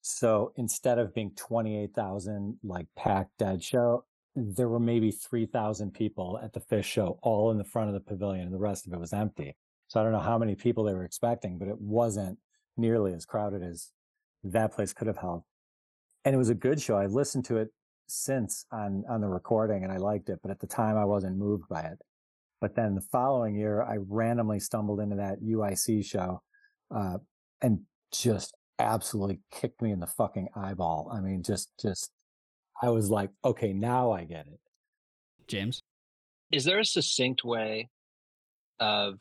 So 0.02 0.54
instead 0.56 1.00
of 1.00 1.14
being 1.14 1.32
28,000 1.36 2.60
like 2.64 2.88
packed 2.96 3.38
dead 3.38 3.62
show, 3.62 4.06
there 4.36 4.70
were 4.70 4.80
maybe 4.80 5.12
3,000 5.12 5.92
people 5.92 6.40
at 6.42 6.54
the 6.54 6.60
Phish 6.60 6.86
show, 6.86 7.20
all 7.24 7.52
in 7.52 7.58
the 7.58 7.64
front 7.64 7.90
of 7.90 7.94
the 7.94 8.00
pavilion, 8.00 8.46
and 8.46 8.54
the 8.54 8.60
rest 8.60 8.88
of 8.88 8.94
it 8.94 9.00
was 9.00 9.12
empty. 9.12 9.56
So 9.88 10.00
I 10.00 10.04
don't 10.04 10.12
know 10.12 10.20
how 10.20 10.38
many 10.38 10.56
people 10.56 10.84
they 10.84 10.94
were 10.94 11.04
expecting, 11.04 11.58
but 11.58 11.68
it 11.68 11.80
wasn't 11.80 12.38
nearly 12.78 13.14
as 13.14 13.26
crowded 13.26 13.64
as 13.64 13.90
that 14.44 14.74
place 14.74 14.94
could 14.94 15.08
have 15.08 15.18
held. 15.18 15.44
And 16.26 16.34
it 16.34 16.38
was 16.38 16.50
a 16.50 16.56
good 16.56 16.82
show. 16.82 16.98
I've 16.98 17.14
listened 17.14 17.46
to 17.46 17.58
it 17.58 17.70
since 18.08 18.66
on, 18.72 19.04
on 19.10 19.22
the 19.22 19.28
recording 19.28 19.84
and 19.84 19.92
I 19.92 19.98
liked 19.98 20.30
it, 20.30 20.40
but 20.42 20.52
at 20.52 20.60
the 20.60 20.68
time 20.68 20.98
I 20.98 21.06
wasn't 21.06 21.38
moved 21.38 21.68
by 21.70 21.82
it. 21.82 22.00
But 22.60 22.76
then 22.76 22.96
the 22.96 23.02
following 23.02 23.56
year, 23.56 23.84
I 23.84 23.98
randomly 24.08 24.60
stumbled 24.60 25.00
into 25.00 25.18
that 25.18 25.42
UIC 25.42 26.04
show, 26.04 26.42
uh, 26.94 27.18
and 27.62 27.82
just 28.12 28.56
absolutely 28.80 29.40
kicked 29.52 29.82
me 29.82 29.92
in 29.92 30.00
the 30.00 30.08
fucking 30.08 30.48
eyeball. 30.56 31.12
I 31.14 31.20
mean, 31.22 31.44
just, 31.44 31.70
just 31.80 32.12
I 32.82 32.90
was 32.90 33.10
like, 33.10 33.30
okay, 33.46 33.74
now 33.74 34.12
I 34.12 34.24
get 34.24 34.48
it. 34.48 34.60
James? 35.48 35.82
Is 36.52 36.64
there 36.66 36.80
a 36.80 36.86
succinct 36.86 37.44
way 37.44 37.90
of 38.80 39.20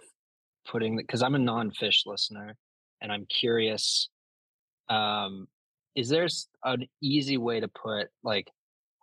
putting 0.66 0.96
because 0.96 1.22
I'm 1.22 1.34
a 1.34 1.38
non 1.38 1.70
Phish 1.70 2.06
listener 2.06 2.56
and 3.00 3.12
I'm 3.12 3.26
curious 3.26 4.08
um 4.88 5.48
is 5.94 6.08
there 6.08 6.28
an 6.64 6.86
easy 7.00 7.38
way 7.38 7.58
to 7.58 7.68
put 7.68 8.08
like 8.22 8.50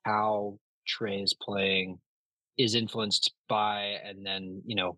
how 0.05 0.59
Trey's 0.87 1.33
playing 1.33 1.99
is 2.57 2.75
influenced 2.75 3.33
by 3.49 3.97
and 4.05 4.25
then, 4.25 4.61
you 4.65 4.75
know, 4.75 4.97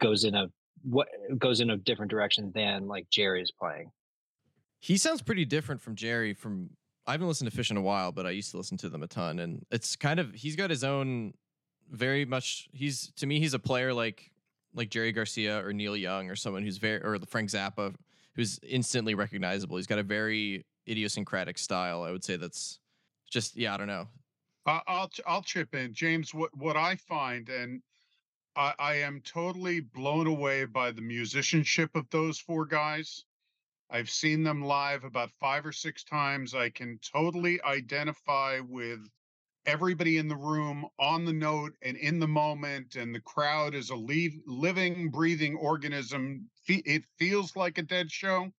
goes 0.00 0.24
in 0.24 0.34
a 0.34 0.48
what 0.84 1.08
goes 1.38 1.60
in 1.60 1.70
a 1.70 1.76
different 1.76 2.10
direction 2.10 2.52
than 2.54 2.86
like 2.86 3.10
Jerry's 3.10 3.50
playing? 3.50 3.90
He 4.78 4.96
sounds 4.96 5.22
pretty 5.22 5.44
different 5.44 5.80
from 5.80 5.96
Jerry 5.96 6.34
from 6.34 6.70
I 7.06 7.12
haven't 7.12 7.28
listened 7.28 7.50
to 7.50 7.56
Phish 7.56 7.70
in 7.70 7.76
a 7.76 7.82
while, 7.82 8.12
but 8.12 8.26
I 8.26 8.30
used 8.30 8.50
to 8.50 8.56
listen 8.56 8.76
to 8.78 8.88
them 8.88 9.02
a 9.02 9.06
ton, 9.06 9.38
and 9.38 9.64
it's 9.70 9.94
kind 9.94 10.18
of 10.18 10.34
he's 10.34 10.56
got 10.56 10.70
his 10.70 10.84
own 10.84 11.34
very 11.90 12.24
much. 12.24 12.68
He's 12.72 13.12
to 13.16 13.26
me, 13.26 13.40
he's 13.40 13.54
a 13.54 13.58
player 13.58 13.92
like 13.92 14.30
like 14.74 14.90
Jerry 14.90 15.12
Garcia 15.12 15.64
or 15.64 15.72
Neil 15.72 15.96
Young 15.96 16.30
or 16.30 16.36
someone 16.36 16.62
who's 16.62 16.78
very 16.78 17.02
or 17.02 17.18
Frank 17.28 17.50
Zappa, 17.50 17.94
who's 18.36 18.60
instantly 18.62 19.14
recognizable. 19.14 19.76
He's 19.76 19.86
got 19.86 19.98
a 19.98 20.04
very 20.04 20.64
idiosyncratic 20.88 21.58
style. 21.58 22.02
I 22.02 22.12
would 22.12 22.22
say 22.22 22.36
that's 22.36 22.78
just 23.30 23.56
yeah. 23.56 23.74
I 23.74 23.76
don't 23.76 23.88
know. 23.88 24.06
Uh, 24.66 24.80
I'll 24.86 25.10
I'll 25.26 25.42
chip 25.42 25.74
in, 25.74 25.92
James. 25.92 26.32
What 26.32 26.56
what 26.56 26.76
I 26.76 26.96
find, 26.96 27.48
and 27.48 27.82
I, 28.54 28.74
I 28.78 28.94
am 28.96 29.20
totally 29.22 29.80
blown 29.80 30.26
away 30.26 30.64
by 30.66 30.92
the 30.92 31.02
musicianship 31.02 31.90
of 31.94 32.08
those 32.10 32.38
four 32.38 32.66
guys. 32.66 33.24
I've 33.90 34.10
seen 34.10 34.42
them 34.42 34.62
live 34.62 35.04
about 35.04 35.30
five 35.40 35.64
or 35.64 35.72
six 35.72 36.02
times. 36.04 36.54
I 36.54 36.70
can 36.70 36.98
totally 36.98 37.62
identify 37.62 38.60
with 38.60 39.00
everybody 39.66 40.18
in 40.18 40.28
the 40.28 40.36
room 40.36 40.86
on 40.98 41.24
the 41.24 41.32
note 41.32 41.76
and 41.82 41.96
in 41.96 42.18
the 42.20 42.28
moment, 42.28 42.96
and 42.96 43.14
the 43.14 43.20
crowd 43.20 43.74
is 43.74 43.90
a 43.90 43.96
leave, 43.96 44.40
living, 44.46 45.10
breathing 45.10 45.56
organism. 45.56 46.48
It 46.68 47.04
feels 47.18 47.56
like 47.56 47.78
a 47.78 47.82
dead 47.82 48.10
show, 48.10 48.52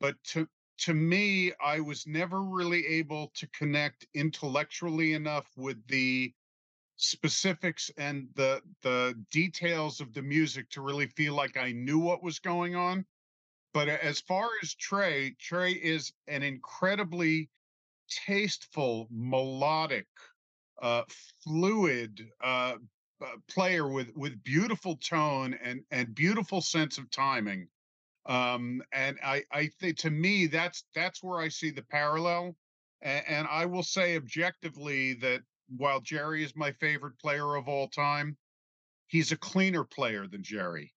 but 0.00 0.22
to 0.24 0.48
to 0.76 0.94
me, 0.94 1.52
I 1.64 1.80
was 1.80 2.06
never 2.06 2.42
really 2.42 2.84
able 2.86 3.28
to 3.34 3.46
connect 3.48 4.06
intellectually 4.14 5.12
enough 5.12 5.46
with 5.56 5.86
the 5.86 6.34
specifics 6.96 7.90
and 7.96 8.28
the 8.34 8.62
the 8.82 9.14
details 9.30 10.00
of 10.00 10.12
the 10.12 10.22
music 10.22 10.70
to 10.70 10.80
really 10.80 11.06
feel 11.06 11.34
like 11.34 11.56
I 11.56 11.72
knew 11.72 11.98
what 11.98 12.22
was 12.22 12.38
going 12.38 12.74
on. 12.76 13.06
But 13.72 13.88
uh, 13.88 13.98
as 14.02 14.20
far 14.20 14.50
as 14.62 14.74
Trey, 14.74 15.36
Trey 15.40 15.72
is 15.72 16.12
an 16.28 16.42
incredibly 16.42 17.50
tasteful, 18.08 19.08
melodic, 19.10 20.06
uh, 20.82 21.02
fluid 21.42 22.28
uh, 22.42 22.76
player 23.48 23.88
with 23.88 24.08
with 24.14 24.42
beautiful 24.42 24.96
tone 24.96 25.54
and 25.62 25.82
and 25.90 26.14
beautiful 26.14 26.60
sense 26.60 26.98
of 26.98 27.10
timing. 27.10 27.68
Um, 28.26 28.82
and 28.92 29.18
I 29.24 29.44
I 29.52 29.68
think 29.80 29.98
to 29.98 30.10
me 30.10 30.46
that's 30.46 30.84
that's 30.94 31.22
where 31.22 31.40
I 31.40 31.48
see 31.48 31.70
the 31.70 31.82
parallel. 31.82 32.56
And, 33.02 33.24
and 33.28 33.48
I 33.50 33.66
will 33.66 33.82
say 33.82 34.16
objectively 34.16 35.14
that 35.14 35.42
while 35.76 36.00
Jerry 36.00 36.44
is 36.44 36.56
my 36.56 36.72
favorite 36.72 37.18
player 37.18 37.56
of 37.56 37.68
all 37.68 37.88
time, 37.88 38.36
he's 39.06 39.32
a 39.32 39.36
cleaner 39.36 39.84
player 39.84 40.26
than 40.26 40.42
Jerry 40.42 40.94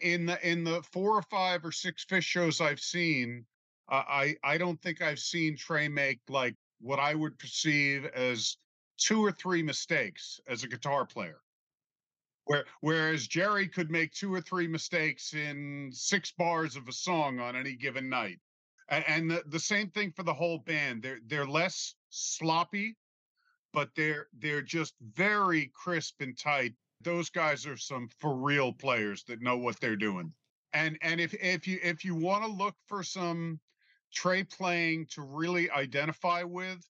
in 0.00 0.26
the 0.26 0.48
in 0.48 0.64
the 0.64 0.82
four 0.92 1.16
or 1.16 1.22
five 1.22 1.64
or 1.64 1.72
six 1.72 2.04
Phish 2.04 2.22
shows 2.22 2.60
I've 2.60 2.80
seen, 2.80 3.44
I 3.90 4.36
I 4.44 4.58
don't 4.58 4.80
think 4.82 5.02
I've 5.02 5.18
seen 5.18 5.56
Trey 5.56 5.88
make 5.88 6.20
like 6.28 6.54
what 6.80 6.98
I 6.98 7.14
would 7.14 7.38
perceive 7.38 8.04
as 8.06 8.56
two 8.98 9.24
or 9.24 9.32
three 9.32 9.62
mistakes 9.62 10.40
as 10.46 10.64
a 10.64 10.68
guitar 10.68 11.06
player. 11.06 11.40
Where 12.44 12.64
whereas 12.80 13.26
Jerry 13.26 13.68
could 13.68 13.90
make 13.90 14.12
two 14.12 14.32
or 14.32 14.40
three 14.40 14.66
mistakes 14.66 15.34
in 15.34 15.90
six 15.92 16.32
bars 16.32 16.76
of 16.76 16.88
a 16.88 16.92
song 16.92 17.40
on 17.40 17.56
any 17.56 17.74
given 17.74 18.08
night. 18.08 18.38
And, 18.90 19.04
and 19.06 19.30
the, 19.30 19.42
the 19.46 19.60
same 19.60 19.90
thing 19.90 20.12
for 20.12 20.22
the 20.22 20.32
whole 20.32 20.58
band. 20.58 21.02
They're 21.02 21.20
they're 21.26 21.46
less 21.46 21.94
sloppy, 22.10 22.96
but 23.72 23.90
they're 23.94 24.28
they're 24.38 24.62
just 24.62 24.94
very 25.00 25.70
crisp 25.74 26.20
and 26.20 26.38
tight 26.38 26.74
those 27.00 27.30
guys 27.30 27.66
are 27.66 27.76
some 27.76 28.08
for 28.18 28.34
real 28.34 28.72
players 28.72 29.24
that 29.24 29.40
know 29.40 29.56
what 29.56 29.78
they're 29.80 29.96
doing. 29.96 30.32
And 30.72 30.98
and 31.02 31.20
if 31.20 31.34
if 31.34 31.66
you 31.66 31.78
if 31.82 32.04
you 32.04 32.14
want 32.14 32.44
to 32.44 32.50
look 32.50 32.74
for 32.86 33.02
some 33.02 33.60
Trey 34.12 34.44
playing 34.44 35.06
to 35.12 35.22
really 35.22 35.70
identify 35.70 36.42
with, 36.42 36.86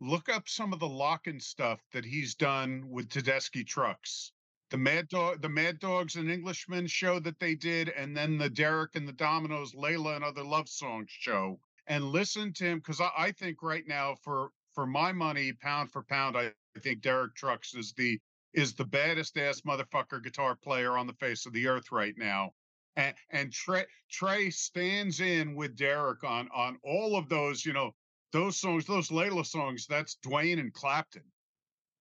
look 0.00 0.28
up 0.28 0.48
some 0.48 0.72
of 0.72 0.80
the 0.80 0.88
Lock-In 0.88 1.40
stuff 1.40 1.80
that 1.92 2.04
he's 2.04 2.34
done 2.34 2.88
with 2.88 3.08
Tedeschi 3.08 3.66
trucks. 3.66 4.32
The 4.70 4.78
Mad 4.78 5.08
Dog, 5.08 5.40
the 5.40 5.48
Mad 5.48 5.78
Dogs 5.78 6.16
and 6.16 6.30
Englishmen 6.30 6.86
show 6.86 7.20
that 7.20 7.38
they 7.38 7.54
did, 7.54 7.90
and 7.90 8.16
then 8.16 8.38
the 8.38 8.50
Derek 8.50 8.96
and 8.96 9.06
the 9.06 9.12
Dominos, 9.12 9.74
Layla 9.74 10.16
and 10.16 10.24
other 10.24 10.42
love 10.42 10.68
songs 10.68 11.10
show. 11.10 11.60
And 11.86 12.04
listen 12.04 12.52
to 12.54 12.64
him 12.64 12.78
because 12.78 13.00
I, 13.00 13.10
I 13.16 13.32
think 13.32 13.62
right 13.62 13.86
now, 13.86 14.16
for 14.22 14.50
for 14.74 14.86
my 14.86 15.12
money, 15.12 15.52
pound 15.52 15.92
for 15.92 16.02
pound, 16.02 16.36
I, 16.36 16.52
I 16.76 16.80
think 16.80 17.02
Derek 17.02 17.34
Trucks 17.34 17.74
is 17.74 17.92
the 17.92 18.18
is 18.52 18.74
the 18.74 18.84
baddest 18.84 19.36
ass 19.36 19.60
motherfucker 19.60 20.22
guitar 20.22 20.56
player 20.56 20.96
on 20.96 21.06
the 21.06 21.12
face 21.14 21.46
of 21.46 21.52
the 21.52 21.68
earth 21.68 21.92
right 21.92 22.14
now. 22.16 22.52
And 22.96 23.14
and 23.30 23.52
Trey 23.52 23.84
Trey 24.10 24.50
stands 24.50 25.20
in 25.20 25.54
with 25.54 25.76
Derek 25.76 26.22
on 26.24 26.48
on 26.54 26.78
all 26.84 27.16
of 27.16 27.28
those, 27.28 27.64
you 27.66 27.72
know, 27.72 27.94
those 28.32 28.56
songs, 28.56 28.84
those 28.86 29.08
Layla 29.08 29.44
songs. 29.44 29.86
That's 29.86 30.16
Duane 30.16 30.58
and 30.58 30.72
Clapton. 30.72 31.24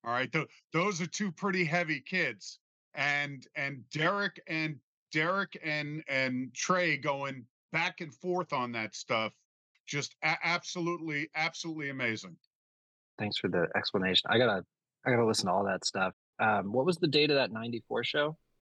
All 0.05 0.11
right, 0.11 0.31
th- 0.31 0.47
those 0.73 1.01
are 1.01 1.07
two 1.07 1.31
pretty 1.31 1.63
heavy 1.63 1.99
kids, 1.99 2.59
and 2.93 3.45
and 3.55 3.83
Derek 3.91 4.41
and 4.47 4.77
Derek 5.11 5.59
and 5.63 6.03
and 6.07 6.53
Trey 6.53 6.97
going 6.97 7.45
back 7.71 8.01
and 8.01 8.13
forth 8.13 8.53
on 8.53 8.71
that 8.73 8.95
stuff, 8.95 9.33
just 9.87 10.15
a- 10.23 10.37
absolutely, 10.43 11.29
absolutely 11.35 11.89
amazing. 11.89 12.35
Thanks 13.17 13.37
for 13.37 13.47
the 13.47 13.67
explanation. 13.75 14.29
I 14.29 14.37
gotta 14.37 14.63
I 15.05 15.11
gotta 15.11 15.25
listen 15.25 15.47
to 15.47 15.53
all 15.53 15.65
that 15.65 15.85
stuff. 15.85 16.13
Um, 16.39 16.71
what 16.71 16.85
was 16.85 16.97
the 16.97 17.07
date 17.07 17.29
of 17.31 17.37
that 17.37 17.51
94 17.51 18.03
show? 18.03 18.37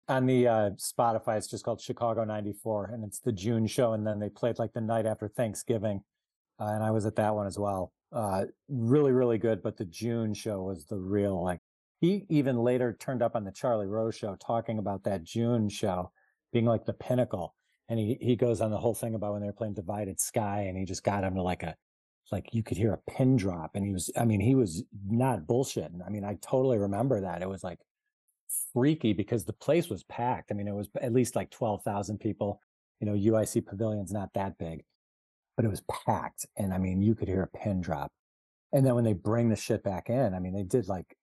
On 0.09 0.25
the 0.25 0.47
uh, 0.47 0.69
Spotify, 0.71 1.37
it's 1.37 1.47
just 1.47 1.63
called 1.63 1.79
Chicago 1.79 2.25
94, 2.25 2.91
and 2.93 3.03
it's 3.03 3.19
the 3.19 3.31
June 3.31 3.67
show. 3.67 3.93
And 3.93 4.05
then 4.05 4.19
they 4.19 4.29
played 4.29 4.59
like 4.59 4.73
the 4.73 4.81
night 4.81 5.05
after 5.05 5.29
Thanksgiving. 5.29 6.01
Uh, 6.59 6.71
and 6.73 6.83
I 6.83 6.91
was 6.91 7.05
at 7.05 7.15
that 7.15 7.35
one 7.35 7.47
as 7.47 7.57
well. 7.57 7.93
Uh, 8.11 8.45
really, 8.67 9.11
really 9.11 9.37
good. 9.37 9.63
But 9.63 9.77
the 9.77 9.85
June 9.85 10.33
show 10.33 10.61
was 10.61 10.85
the 10.85 10.97
real, 10.97 11.41
like, 11.41 11.59
he 12.01 12.25
even 12.29 12.57
later 12.57 12.95
turned 12.99 13.21
up 13.21 13.35
on 13.35 13.45
the 13.45 13.51
Charlie 13.51 13.87
Rose 13.87 14.15
show 14.15 14.35
talking 14.35 14.77
about 14.77 15.03
that 15.05 15.23
June 15.23 15.69
show 15.69 16.11
being 16.51 16.65
like 16.65 16.85
the 16.85 16.93
pinnacle. 16.93 17.55
And 17.87 17.97
he, 17.97 18.17
he 18.19 18.35
goes 18.35 18.59
on 18.59 18.71
the 18.71 18.77
whole 18.77 18.93
thing 18.93 19.15
about 19.15 19.31
when 19.31 19.41
they 19.41 19.47
were 19.47 19.53
playing 19.53 19.73
Divided 19.73 20.19
Sky, 20.19 20.65
and 20.67 20.77
he 20.77 20.83
just 20.83 21.03
got 21.03 21.23
him 21.23 21.35
to 21.35 21.41
like 21.41 21.63
a 21.63 21.75
like 22.31 22.53
you 22.53 22.63
could 22.63 22.77
hear 22.77 22.93
a 22.93 23.11
pin 23.11 23.35
drop 23.35 23.75
and 23.75 23.85
he 23.85 23.91
was 23.91 24.09
i 24.17 24.25
mean 24.25 24.39
he 24.39 24.55
was 24.55 24.83
not 25.07 25.41
bullshitting 25.41 26.05
i 26.05 26.09
mean 26.09 26.23
i 26.23 26.35
totally 26.41 26.77
remember 26.77 27.21
that 27.21 27.41
it 27.41 27.49
was 27.49 27.63
like 27.63 27.79
freaky 28.73 29.13
because 29.13 29.45
the 29.45 29.53
place 29.53 29.89
was 29.89 30.03
packed 30.03 30.51
i 30.51 30.55
mean 30.55 30.67
it 30.67 30.73
was 30.75 30.89
at 31.01 31.13
least 31.13 31.35
like 31.35 31.49
12,000 31.51 32.19
people 32.19 32.59
you 32.99 33.07
know 33.07 33.13
uic 33.13 33.63
pavilion's 33.63 34.13
not 34.13 34.33
that 34.33 34.57
big 34.57 34.83
but 35.55 35.65
it 35.65 35.69
was 35.69 35.83
packed 36.05 36.45
and 36.57 36.73
i 36.73 36.77
mean 36.77 37.01
you 37.01 37.15
could 37.15 37.27
hear 37.27 37.43
a 37.43 37.57
pin 37.57 37.81
drop 37.81 38.11
And 38.73 38.85
then 38.85 38.95
when 38.95 39.03
they 39.03 39.13
bring 39.13 39.49
the 39.49 39.55
shit 39.55 39.83
back 39.83 40.09
in, 40.09 40.33
I 40.33 40.39
mean, 40.39 40.53
they 40.53 40.63
did 40.63 40.87
like 40.87 41.15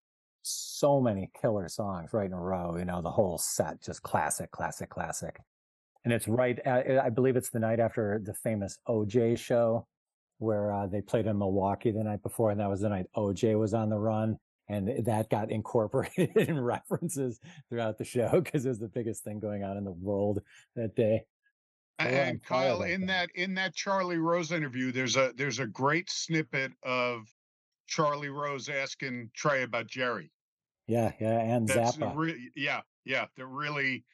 so 0.43 1.01
many 1.01 1.31
killer 1.41 1.69
songs 1.69 2.13
right 2.13 2.27
in 2.27 2.33
a 2.33 2.41
row. 2.41 2.77
You 2.79 2.85
know, 2.85 3.03
the 3.03 3.11
whole 3.11 3.39
set 3.39 3.83
just 3.83 4.03
classic, 4.03 4.53
classic, 4.53 4.89
classic. 4.89 5.41
And 6.05 6.13
it's 6.15 6.29
right. 6.29 6.59
At, 6.61 6.99
I 6.99 7.11
believe 7.11 7.37
it's 7.37 7.51
the 7.51 7.59
night 7.59 7.81
after 7.81 8.21
the 8.25 8.33
famous 8.33 8.79
OJ 8.89 9.37
show, 9.37 9.87
where 10.39 10.73
uh, 10.73 10.87
they 10.87 11.03
played 11.03 11.27
in 11.27 11.39
Milwaukee 11.39 11.91
the 11.91 12.05
night 12.05 12.23
before, 12.23 12.53
and 12.53 12.61
that 12.61 12.71
was 12.71 12.81
the 12.81 12.89
night 12.89 13.07
OJ 13.17 13.59
was 13.59 13.75
on 13.75 13.91
the 13.91 13.99
run, 13.99 14.39
and 14.71 15.05
that 15.05 15.29
got 15.31 15.51
incorporated 15.51 16.37
in 16.37 16.59
references 16.61 17.41
throughout 17.69 17.99
the 17.99 18.05
show 18.05 18.41
because 18.41 18.65
it 18.65 18.69
was 18.69 18.79
the 18.79 18.89
biggest 18.89 19.25
thing 19.25 19.41
going 19.41 19.65
on 19.65 19.77
in 19.77 19.85
the 19.85 19.91
world 19.93 20.41
that 20.77 20.95
day. 20.95 21.25
A- 21.99 22.05
Oh, 22.05 22.07
and 22.07 22.43
Kyle, 22.43 22.83
of 22.83 22.89
in 22.89 23.03
that. 23.07 23.29
that 23.35 23.43
in 23.43 23.55
that 23.55 23.75
Charlie 23.75 24.17
Rose 24.19 24.53
interview, 24.53 24.91
there's 24.93 25.17
a 25.17 25.33
there's 25.37 25.59
a 25.59 25.67
great 25.67 26.09
snippet 26.11 26.73
of 26.83 27.27
Charlie 27.89 28.31
Rose 28.31 28.69
asking 28.71 29.31
Trey 29.35 29.65
about 29.65 29.87
Jerry. 29.87 30.31
Yeah, 30.87 31.13
yeah, 31.21 31.41
and 31.41 31.69
That's 31.69 31.97
Zappa. 31.99 32.17
re- 32.17 32.51
yeah, 32.57 32.81
yeah. 33.05 33.27
That 33.37 33.47
really, 33.47 34.05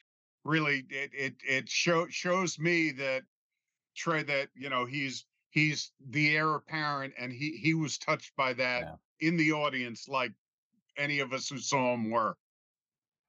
really, 0.43 0.83
it 0.89 1.11
it 1.13 1.35
it 1.47 1.69
show, 1.69 2.07
shows 2.09 2.59
me 2.59 2.91
that 2.91 3.23
Trey 3.95 4.23
that 4.23 4.49
you 4.53 4.69
know 4.69 4.85
he's 4.85 5.25
he's 5.51 5.91
the 6.09 6.35
heir 6.35 6.55
apparent, 6.55 7.13
and 7.17 7.31
he 7.31 7.51
he 7.63 7.73
was 7.73 7.97
touched 7.97 8.35
by 8.35 8.51
that 8.53 8.81
Yeah. 8.81 9.27
in 9.29 9.37
the 9.37 9.53
audience, 9.53 10.09
like 10.09 10.33
any 10.97 11.19
of 11.19 11.33
us 11.33 11.49
who 11.49 11.57
saw 11.57 11.93
him 11.93 12.09
were. 12.09 12.35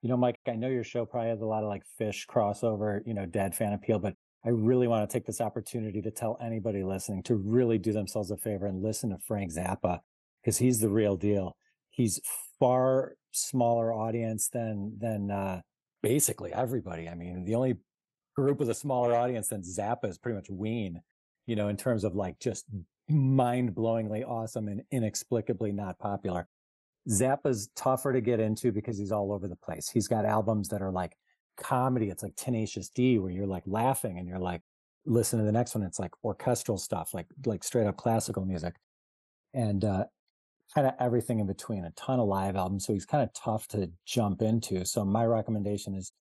You 0.02 0.08
know, 0.08 0.16
Mike, 0.16 0.38
I 0.46 0.52
know 0.52 0.68
your 0.68 0.84
show 0.84 1.04
probably 1.04 1.30
has 1.30 1.40
a 1.40 1.46
lot 1.46 1.64
of 1.64 1.68
like 1.68 1.82
Phish 2.00 2.26
crossover, 2.26 3.00
you 3.04 3.14
know, 3.14 3.26
dead 3.26 3.54
fan 3.54 3.72
appeal, 3.72 3.98
but 3.98 4.14
I 4.44 4.50
really 4.50 4.86
want 4.86 5.08
to 5.08 5.12
take 5.12 5.26
this 5.26 5.40
opportunity 5.40 6.00
to 6.02 6.10
tell 6.10 6.38
anybody 6.40 6.84
listening 6.84 7.24
to 7.24 7.34
really 7.34 7.78
do 7.78 7.92
themselves 7.92 8.30
a 8.30 8.36
favor 8.36 8.66
and 8.66 8.82
listen 8.82 9.10
to 9.10 9.18
Frank 9.18 9.52
Zappa 9.52 9.98
because 10.42 10.58
he's 10.58 10.78
the 10.78 10.88
real 10.88 11.16
deal. 11.16 11.56
He's 11.90 12.20
far 12.60 13.14
smaller 13.32 13.92
audience 13.92 14.48
than 14.48 14.96
than 14.98 15.30
uh 15.30 15.60
basically 16.02 16.52
everybody. 16.52 17.08
I 17.08 17.14
mean, 17.14 17.44
the 17.44 17.56
only 17.56 17.76
group 18.36 18.60
with 18.60 18.70
a 18.70 18.74
smaller 18.74 19.14
audience 19.14 19.48
than 19.48 19.62
Zappa 19.62 20.08
is 20.08 20.16
pretty 20.16 20.36
much 20.36 20.48
Ween, 20.48 21.00
you 21.46 21.56
know, 21.56 21.68
in 21.68 21.76
terms 21.76 22.04
of 22.04 22.14
like 22.14 22.38
just 22.38 22.66
mind-blowingly 23.08 24.24
awesome 24.24 24.68
and 24.68 24.82
inexplicably 24.92 25.72
not 25.72 25.98
popular. 25.98 26.46
Zappa's 27.08 27.70
tougher 27.74 28.12
to 28.12 28.20
get 28.20 28.40
into 28.40 28.72
because 28.72 28.98
he's 28.98 29.12
all 29.12 29.32
over 29.32 29.48
the 29.48 29.56
place. 29.56 29.88
He's 29.88 30.08
got 30.08 30.24
albums 30.24 30.68
that 30.68 30.82
are 30.82 30.92
like 30.92 31.16
comedy. 31.56 32.10
It's 32.10 32.22
like 32.22 32.36
Tenacious 32.36 32.90
D, 32.90 33.18
where 33.18 33.30
you're 33.30 33.46
like 33.46 33.64
laughing 33.66 34.18
and 34.18 34.28
you're 34.28 34.38
like, 34.38 34.62
listen 35.06 35.38
to 35.38 35.44
the 35.44 35.52
next 35.52 35.74
one. 35.74 35.84
It's 35.84 35.98
like 35.98 36.12
orchestral 36.22 36.78
stuff, 36.78 37.14
like 37.14 37.26
like 37.46 37.64
straight 37.64 37.86
up 37.86 37.96
classical 37.96 38.44
music, 38.44 38.76
and 39.54 39.84
uh, 39.84 40.04
kind 40.74 40.86
of 40.86 40.94
everything 41.00 41.40
in 41.40 41.46
between. 41.46 41.84
A 41.84 41.90
ton 41.92 42.20
of 42.20 42.28
live 42.28 42.56
albums, 42.56 42.86
so 42.86 42.92
he's 42.92 43.06
kind 43.06 43.22
of 43.22 43.32
tough 43.32 43.66
to 43.68 43.90
jump 44.04 44.42
into. 44.42 44.84
So 44.84 45.04
my 45.04 45.24
recommendation 45.24 45.94
is, 45.94 46.12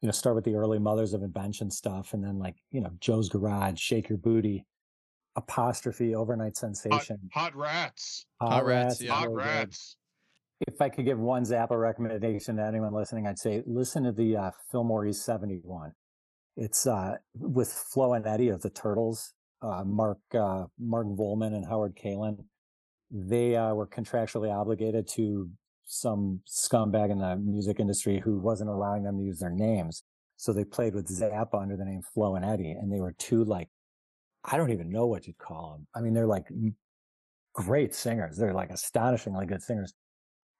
you 0.00 0.06
know, 0.06 0.12
start 0.12 0.34
with 0.34 0.44
the 0.44 0.54
early 0.54 0.78
Mothers 0.78 1.14
of 1.14 1.22
Invention 1.22 1.70
stuff, 1.70 2.12
and 2.12 2.24
then 2.24 2.38
like 2.38 2.56
you 2.70 2.80
know 2.80 2.90
Joe's 3.00 3.28
Garage, 3.28 3.78
Shake 3.78 4.08
Your 4.08 4.18
Booty, 4.18 4.64
Apostrophe, 5.36 6.14
Over-Nite 6.14 6.56
Sensation, 6.56 7.18
hot 7.32 7.54
rats, 7.54 8.26
Hot 8.40 8.64
Rats, 8.64 9.00
yeah. 9.00 9.12
hot 9.12 9.28
really 9.30 9.44
good 9.44 9.50
rats. 9.50 9.96
If 10.60 10.80
I 10.80 10.88
could 10.88 11.04
give 11.04 11.18
one 11.18 11.44
Zappa 11.44 11.78
recommendation 11.78 12.56
to 12.56 12.64
anyone 12.64 12.94
listening, 12.94 13.26
I'd 13.26 13.38
say 13.38 13.62
listen 13.66 14.04
to 14.04 14.12
the 14.12 14.36
uh, 14.36 14.50
Fillmore 14.70 15.06
East 15.06 15.24
71. 15.24 15.92
It's 16.56 16.86
uh, 16.86 17.16
with 17.34 17.70
Flo 17.70 18.14
and 18.14 18.26
Eddie 18.26 18.48
of 18.48 18.62
the 18.62 18.70
Turtles, 18.70 19.34
uh, 19.60 19.84
Mark 19.84 20.18
uh, 20.34 20.64
Mark 20.78 21.06
Volman 21.08 21.54
and 21.54 21.66
Howard 21.66 21.94
Kaylan. 22.02 22.44
They 23.10 23.54
uh, 23.54 23.74
were 23.74 23.86
contractually 23.86 24.50
obligated 24.50 25.06
to 25.08 25.50
some 25.84 26.40
scumbag 26.48 27.10
in 27.10 27.18
the 27.18 27.36
music 27.36 27.78
industry 27.78 28.20
who 28.24 28.38
wasn't 28.38 28.70
allowing 28.70 29.02
them 29.02 29.18
to 29.18 29.24
use 29.24 29.38
their 29.38 29.50
names. 29.50 30.04
So 30.36 30.52
they 30.52 30.64
played 30.64 30.94
with 30.94 31.08
Zappa 31.08 31.60
under 31.60 31.76
the 31.76 31.84
name 31.84 32.00
Flo 32.14 32.34
and 32.34 32.44
Eddie, 32.44 32.70
and 32.70 32.90
they 32.90 33.00
were 33.00 33.14
two 33.18 33.44
like 33.44 33.68
I 34.42 34.56
don't 34.56 34.72
even 34.72 34.88
know 34.88 35.06
what 35.06 35.26
you'd 35.26 35.38
call 35.38 35.72
them. 35.72 35.86
I 35.94 36.00
mean, 36.00 36.14
they're 36.14 36.26
like 36.26 36.46
great 37.52 37.94
singers. 37.94 38.38
They're 38.38 38.54
like 38.54 38.70
astonishingly 38.70 39.44
good 39.44 39.62
singers 39.62 39.92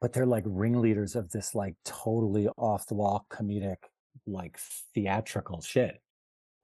but 0.00 0.12
they're 0.12 0.26
like 0.26 0.44
ringleaders 0.46 1.16
of 1.16 1.30
this 1.30 1.54
like 1.54 1.74
totally 1.84 2.48
off 2.58 2.86
the 2.86 2.94
wall 2.94 3.26
comedic 3.30 3.76
like 4.26 4.58
theatrical 4.94 5.60
shit 5.60 6.00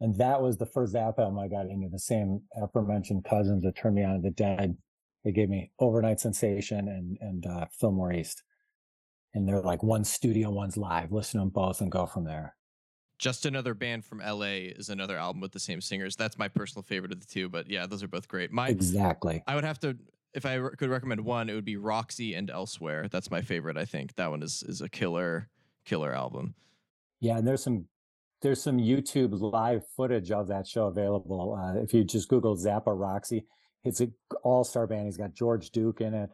and 0.02 0.16
that 0.16 0.42
was 0.42 0.56
the 0.56 0.66
first 0.66 0.96
album 0.96 1.38
I 1.38 1.46
got 1.46 1.66
into. 1.66 1.88
The 1.88 1.98
same 1.98 2.42
aforementioned 2.60 3.24
cousins 3.24 3.62
that 3.62 3.76
turned 3.76 3.94
me 3.94 4.02
on 4.02 4.16
to 4.16 4.20
the 4.20 4.30
Dead. 4.32 4.76
They 5.24 5.30
gave 5.30 5.48
me 5.48 5.70
Over-Nite 5.78 6.18
Sensation 6.18 6.88
and 6.88 7.16
and 7.20 7.46
uh, 7.46 7.66
Fillmore 7.78 8.12
East, 8.12 8.42
and 9.32 9.48
they're 9.48 9.60
like 9.60 9.84
one 9.84 10.02
studio, 10.02 10.50
one's 10.50 10.76
live. 10.76 11.12
Listen 11.12 11.38
to 11.38 11.44
them 11.44 11.50
both 11.50 11.80
and 11.80 11.90
go 11.90 12.06
from 12.06 12.24
there. 12.24 12.56
Just 13.20 13.46
another 13.46 13.74
band 13.74 14.04
from 14.04 14.18
LA 14.18 14.72
is 14.74 14.88
another 14.88 15.16
album 15.16 15.40
with 15.40 15.52
the 15.52 15.60
same 15.60 15.80
singers. 15.80 16.16
That's 16.16 16.36
my 16.36 16.48
personal 16.48 16.82
favorite 16.82 17.12
of 17.12 17.20
the 17.20 17.26
two, 17.26 17.48
but 17.48 17.70
yeah, 17.70 17.86
those 17.86 18.02
are 18.02 18.08
both 18.08 18.26
great. 18.26 18.50
My 18.50 18.70
Exactly. 18.70 19.44
I 19.46 19.54
would 19.54 19.62
have 19.62 19.78
to 19.80 19.96
if 20.34 20.46
I 20.46 20.54
re- 20.54 20.70
could 20.76 20.90
recommend 20.90 21.22
one, 21.22 21.48
it 21.48 21.54
would 21.54 21.64
be 21.64 21.76
Roxy 21.76 22.34
and 22.34 22.50
Elsewhere. 22.50 23.08
That's 23.10 23.30
my 23.30 23.42
favorite. 23.42 23.76
I 23.76 23.84
think 23.84 24.14
that 24.16 24.30
one 24.30 24.42
is 24.42 24.62
is 24.66 24.80
a 24.80 24.88
killer 24.88 25.48
killer 25.84 26.14
album. 26.14 26.54
Yeah, 27.20 27.38
and 27.38 27.46
there's 27.46 27.62
some 27.62 27.86
there's 28.40 28.62
some 28.62 28.78
YouTube 28.78 29.40
live 29.40 29.84
footage 29.96 30.30
of 30.30 30.48
that 30.48 30.66
show 30.66 30.86
available. 30.86 31.54
Uh, 31.54 31.80
if 31.80 31.94
you 31.94 32.04
just 32.04 32.28
Google 32.28 32.56
Zappa 32.56 32.98
Roxy, 32.98 33.46
it's 33.84 34.00
an 34.00 34.12
all 34.42 34.64
star 34.64 34.86
band. 34.86 35.06
He's 35.06 35.16
got 35.16 35.34
George 35.34 35.70
Duke 35.70 36.00
in 36.00 36.14
it. 36.14 36.30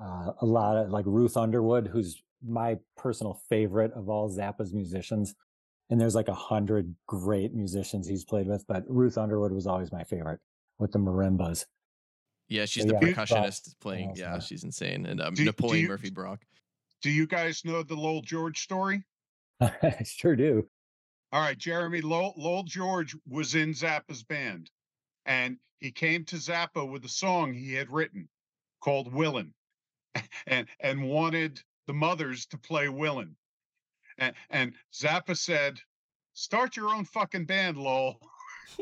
Uh, 0.00 0.32
a 0.40 0.46
lot 0.46 0.76
of 0.76 0.90
like 0.90 1.04
Ruth 1.06 1.36
Underwood, 1.36 1.88
who's 1.88 2.22
my 2.46 2.78
personal 2.96 3.40
favorite 3.48 3.92
of 3.94 4.08
all 4.08 4.30
Zappa's 4.30 4.72
musicians. 4.72 5.34
And 5.90 6.00
there's 6.00 6.14
like 6.14 6.28
a 6.28 6.34
hundred 6.34 6.94
great 7.06 7.52
musicians 7.52 8.06
he's 8.06 8.24
played 8.24 8.46
with, 8.46 8.64
but 8.68 8.84
Ruth 8.88 9.18
Underwood 9.18 9.52
was 9.52 9.66
always 9.66 9.90
my 9.90 10.04
favorite 10.04 10.38
with 10.78 10.92
the 10.92 11.00
marimbas. 11.00 11.66
Yeah, 12.50 12.66
she's 12.66 12.84
the 12.84 12.98
yeah, 13.00 13.08
percussionist 13.12 13.74
playing. 13.80 14.08
and 14.10 14.18
Yeah, 14.18 14.38
she's 14.40 14.64
insane. 14.64 15.06
And 15.06 15.20
um, 15.22 15.34
Do- 15.34 15.42
do 15.42 15.46
Napoleon 15.46 15.82
you- 15.84 15.88
Murphy 15.88 16.10
Brock. 16.10 16.44
Do 17.00 17.08
you 17.08 17.26
guys 17.26 17.64
know 17.64 17.82
the 17.82 17.94
Lowell 17.94 18.20
George 18.20 18.60
story? 18.60 19.02
I 19.60 20.02
sure 20.04 20.36
do. 20.36 20.68
All 21.32 21.40
right, 21.40 21.56
Jeremy 21.56 22.00
Lowell, 22.02 22.34
Lowell 22.36 22.64
George 22.64 23.16
was 23.26 23.54
in 23.54 23.70
Zappa's 23.72 24.22
band, 24.24 24.70
and 25.24 25.56
he 25.78 25.90
came 25.92 26.24
to 26.26 26.36
Zappa 26.36 26.86
with 26.90 27.04
a 27.04 27.08
song 27.08 27.54
he 27.54 27.72
had 27.72 27.90
written 27.90 28.28
called 28.80 29.12
"Willin'," 29.14 29.54
and 30.46 30.66
and 30.80 31.08
wanted 31.08 31.62
the 31.86 31.94
mothers 31.94 32.44
to 32.46 32.58
play 32.58 32.88
"Willin'," 32.88 33.36
and 34.18 34.34
and 34.50 34.74
Zappa 34.92 35.36
said, 35.38 35.78
"Start 36.34 36.76
your 36.76 36.88
own 36.88 37.04
fucking 37.04 37.44
band, 37.46 37.78
Lowell." 37.78 38.20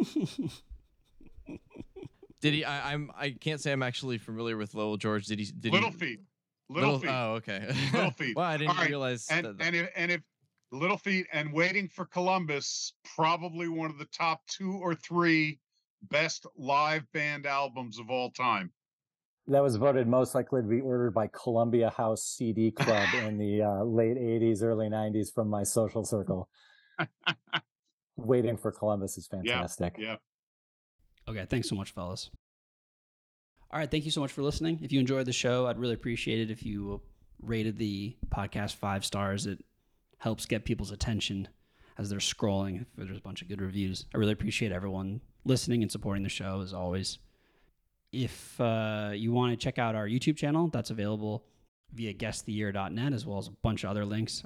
Did 2.41 2.55
he? 2.55 2.65
I, 2.65 2.93
I'm. 2.93 3.11
I 3.17 3.31
can't 3.31 3.61
say 3.61 3.73
I'm 3.73 3.83
actually 3.83 4.19
familiar 4.19 4.57
with 4.57 4.75
Lowell 4.75 4.97
George. 4.97 5.27
Did 5.27 5.39
he? 5.41 5.47
Did 5.47 5.73
Little 5.73 5.91
he, 5.91 5.97
Feat, 5.97 6.21
Little, 6.69 6.99
Feat, 6.99 7.09
Oh, 7.11 7.35
okay. 7.35 7.67
Little 7.93 8.11
Feat. 8.13 8.37
well, 8.37 8.45
I 8.47 8.57
didn't 8.57 8.77
right, 8.77 8.89
realize 8.89 9.27
and 9.31 9.47
that. 9.47 9.57
and 9.61 9.75
if 9.75 9.91
and 9.97 10.13
if 10.13 10.21
Little 10.71 10.99
Feat 10.99 11.27
and 11.33 11.53
Waiting 11.53 11.89
for 11.89 12.05
Columbus, 12.05 12.93
probably 13.17 13.69
one 13.69 13.91
of 13.91 13.99
the 13.99 14.05
top 14.07 14.43
two 14.47 14.73
or 14.75 14.95
three 14.95 15.59
best 16.11 16.47
live 16.57 17.11
band 17.13 17.47
albums 17.47 17.99
of 17.99 18.09
all 18.11 18.31
time. 18.31 18.71
That 19.49 19.63
was 19.63 19.77
voted 19.77 20.07
most 20.07 20.35
likely 20.35 20.61
to 20.61 20.69
be 20.69 20.81
ordered 20.83 21.13
by 21.13 21.29
Columbia 21.29 21.89
House 21.89 22.23
CD 22.23 22.71
Club 22.71 23.09
in 23.25 23.39
the 23.39 23.63
uh, 23.63 23.83
late 23.83 24.19
80s, 24.19 24.63
early 24.63 24.89
90s 24.91 25.33
from 25.33 25.49
my 25.49 25.63
social 25.63 26.05
circle. 26.05 26.51
Waiting 28.17 28.57
for 28.59 28.71
Columbus 28.71 29.17
is 29.17 29.27
fantastic. 29.27 29.95
Yeah. 29.99 30.05
Yeah. 30.05 30.17
Okay, 31.29 31.47
thanks 31.49 31.69
so 31.69 31.75
much, 31.75 31.91
fellas. 31.91 32.31
All 33.71 33.79
right, 33.79 33.91
thank 33.91 34.07
you 34.07 34.11
so 34.11 34.23
much 34.23 34.33
for 34.33 34.43
listening. 34.43 34.79
If 34.83 34.93
you 34.93 35.01
enjoyed 35.01 35.27
the 35.27 35.33
show, 35.33 35.67
I'd 35.67 35.79
really 35.79 35.95
appreciate 35.95 36.41
it 36.41 36.51
if 36.51 36.65
you 36.65 37.03
rated 37.43 37.77
the 37.77 38.17
podcast 38.31 38.77
five 38.77 39.05
stars. 39.05 39.47
It 39.47 39.63
helps 40.19 40.47
get 40.47 40.65
people's 40.65 40.91
attention 40.91 41.49
as 41.99 42.09
they're 42.09 42.19
scrolling. 42.19 42.81
If 42.81 42.87
there's 42.97 43.19
a 43.19 43.21
bunch 43.23 43.43
of 43.43 43.49
good 43.49 43.61
reviews, 43.61 44.07
I 44.15 44.19
really 44.19 44.33
appreciate 44.33 44.73
everyone 44.73 45.21
listening 45.45 45.83
and 45.83 45.93
supporting 45.93 46.23
the 46.23 46.31
show 46.31 46.63
as 46.63 46.73
always. 46.73 47.19
If 48.11 48.59
uh, 48.59 49.11
you 49.13 49.33
want 49.33 49.53
to 49.53 49.57
check 49.63 49.79
out 49.79 49.95
our 49.95 50.09
YouTube 50.09 50.37
channel, 50.37 50.69
that's 50.69 50.89
available 50.89 51.45
via 51.93 52.15
guesstheyear.net 52.15 53.13
as 53.13 53.27
well 53.27 53.39
as 53.39 53.49
a 53.49 53.53
bunch 53.63 53.85
of 53.85 53.91
other 53.91 54.07
links. 54.07 54.43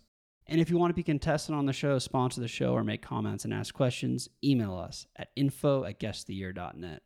And 0.52 0.60
if 0.60 0.68
you 0.68 0.76
want 0.76 0.90
to 0.90 0.94
be 0.94 1.02
contestant 1.02 1.56
on 1.56 1.64
the 1.64 1.72
show, 1.72 1.98
sponsor 1.98 2.42
the 2.42 2.46
show, 2.46 2.74
or 2.74 2.84
make 2.84 3.00
comments 3.00 3.46
and 3.46 3.54
ask 3.54 3.72
questions, 3.72 4.28
email 4.44 4.76
us 4.76 5.06
at 5.16 5.30
info 5.34 5.84
at 5.84 5.98
guesstheyear.net. 5.98 7.00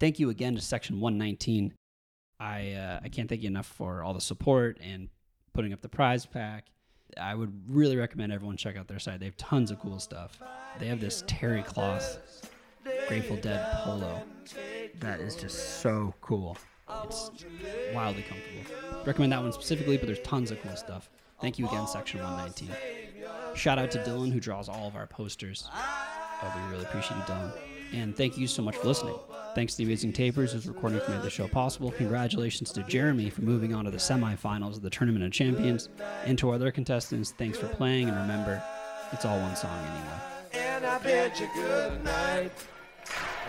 Thank 0.00 0.18
you 0.18 0.28
again 0.30 0.56
to 0.56 0.60
Section 0.60 0.98
119. 0.98 1.72
I, 2.40 2.72
uh, 2.72 2.98
I 3.00 3.10
can't 3.10 3.28
thank 3.28 3.42
you 3.42 3.46
enough 3.46 3.66
for 3.66 4.02
all 4.02 4.12
the 4.12 4.20
support 4.20 4.78
and 4.80 5.08
putting 5.54 5.72
up 5.72 5.82
the 5.82 5.88
prize 5.88 6.26
pack. 6.26 6.72
I 7.16 7.36
would 7.36 7.52
really 7.68 7.96
recommend 7.96 8.32
everyone 8.32 8.56
check 8.56 8.76
out 8.76 8.88
their 8.88 8.98
site. 8.98 9.20
They 9.20 9.26
have 9.26 9.36
tons 9.36 9.70
of 9.70 9.78
cool 9.78 10.00
stuff. 10.00 10.40
They 10.80 10.88
have 10.88 11.00
this 11.00 11.22
terry 11.28 11.62
cloth 11.62 12.50
Grateful 13.06 13.36
Dead 13.36 13.64
polo 13.84 14.20
that 14.98 15.20
is 15.20 15.36
just 15.36 15.80
so 15.80 16.12
cool. 16.20 16.58
It's 17.04 17.30
wildly 17.94 18.24
comfortable. 18.24 19.04
Recommend 19.06 19.30
that 19.30 19.42
one 19.42 19.52
specifically, 19.52 19.96
but 19.96 20.06
there's 20.06 20.22
tons 20.22 20.50
of 20.50 20.60
cool 20.60 20.74
stuff. 20.74 21.08
Thank 21.40 21.58
you 21.58 21.66
again, 21.66 21.86
Section 21.86 22.20
119. 22.20 22.70
Shout 23.54 23.78
out 23.78 23.90
to 23.92 23.98
Dylan, 23.98 24.32
who 24.32 24.40
draws 24.40 24.68
all 24.68 24.88
of 24.88 24.96
our 24.96 25.06
posters. 25.06 25.68
Oh, 25.72 26.52
we 26.54 26.72
really 26.72 26.84
appreciate 26.84 27.16
you, 27.16 27.22
Dylan. 27.24 27.52
And 27.92 28.16
thank 28.16 28.36
you 28.36 28.46
so 28.46 28.62
much 28.62 28.76
for 28.76 28.86
listening. 28.86 29.14
Thanks 29.54 29.72
to 29.74 29.78
the 29.78 29.84
Amazing 29.84 30.12
Tapers, 30.12 30.52
who's 30.52 30.68
recording 30.68 31.00
to 31.00 31.10
make 31.10 31.22
the 31.22 31.30
show 31.30 31.48
possible. 31.48 31.90
Congratulations 31.92 32.70
to 32.72 32.82
Jeremy 32.82 33.30
for 33.30 33.42
moving 33.42 33.74
on 33.74 33.84
to 33.86 33.90
the 33.90 33.98
semifinals 33.98 34.76
of 34.76 34.82
the 34.82 34.90
Tournament 34.90 35.24
of 35.24 35.32
Champions. 35.32 35.88
And 36.24 36.38
to 36.38 36.50
our 36.50 36.56
other 36.56 36.70
contestants, 36.70 37.32
thanks 37.32 37.58
for 37.58 37.66
playing. 37.68 38.08
And 38.08 38.16
remember, 38.16 38.62
it's 39.12 39.24
all 39.24 39.40
one 39.40 39.56
song 39.56 39.78
anyway. 39.78 40.66
And 40.66 40.84
I 40.84 40.98
bid 40.98 41.38
you 41.40 41.48
good 41.54 42.04
night. 42.04 42.52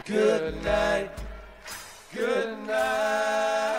Good 0.06 0.64
night. 0.64 1.12
Good 2.14 2.58
night. 2.66 3.79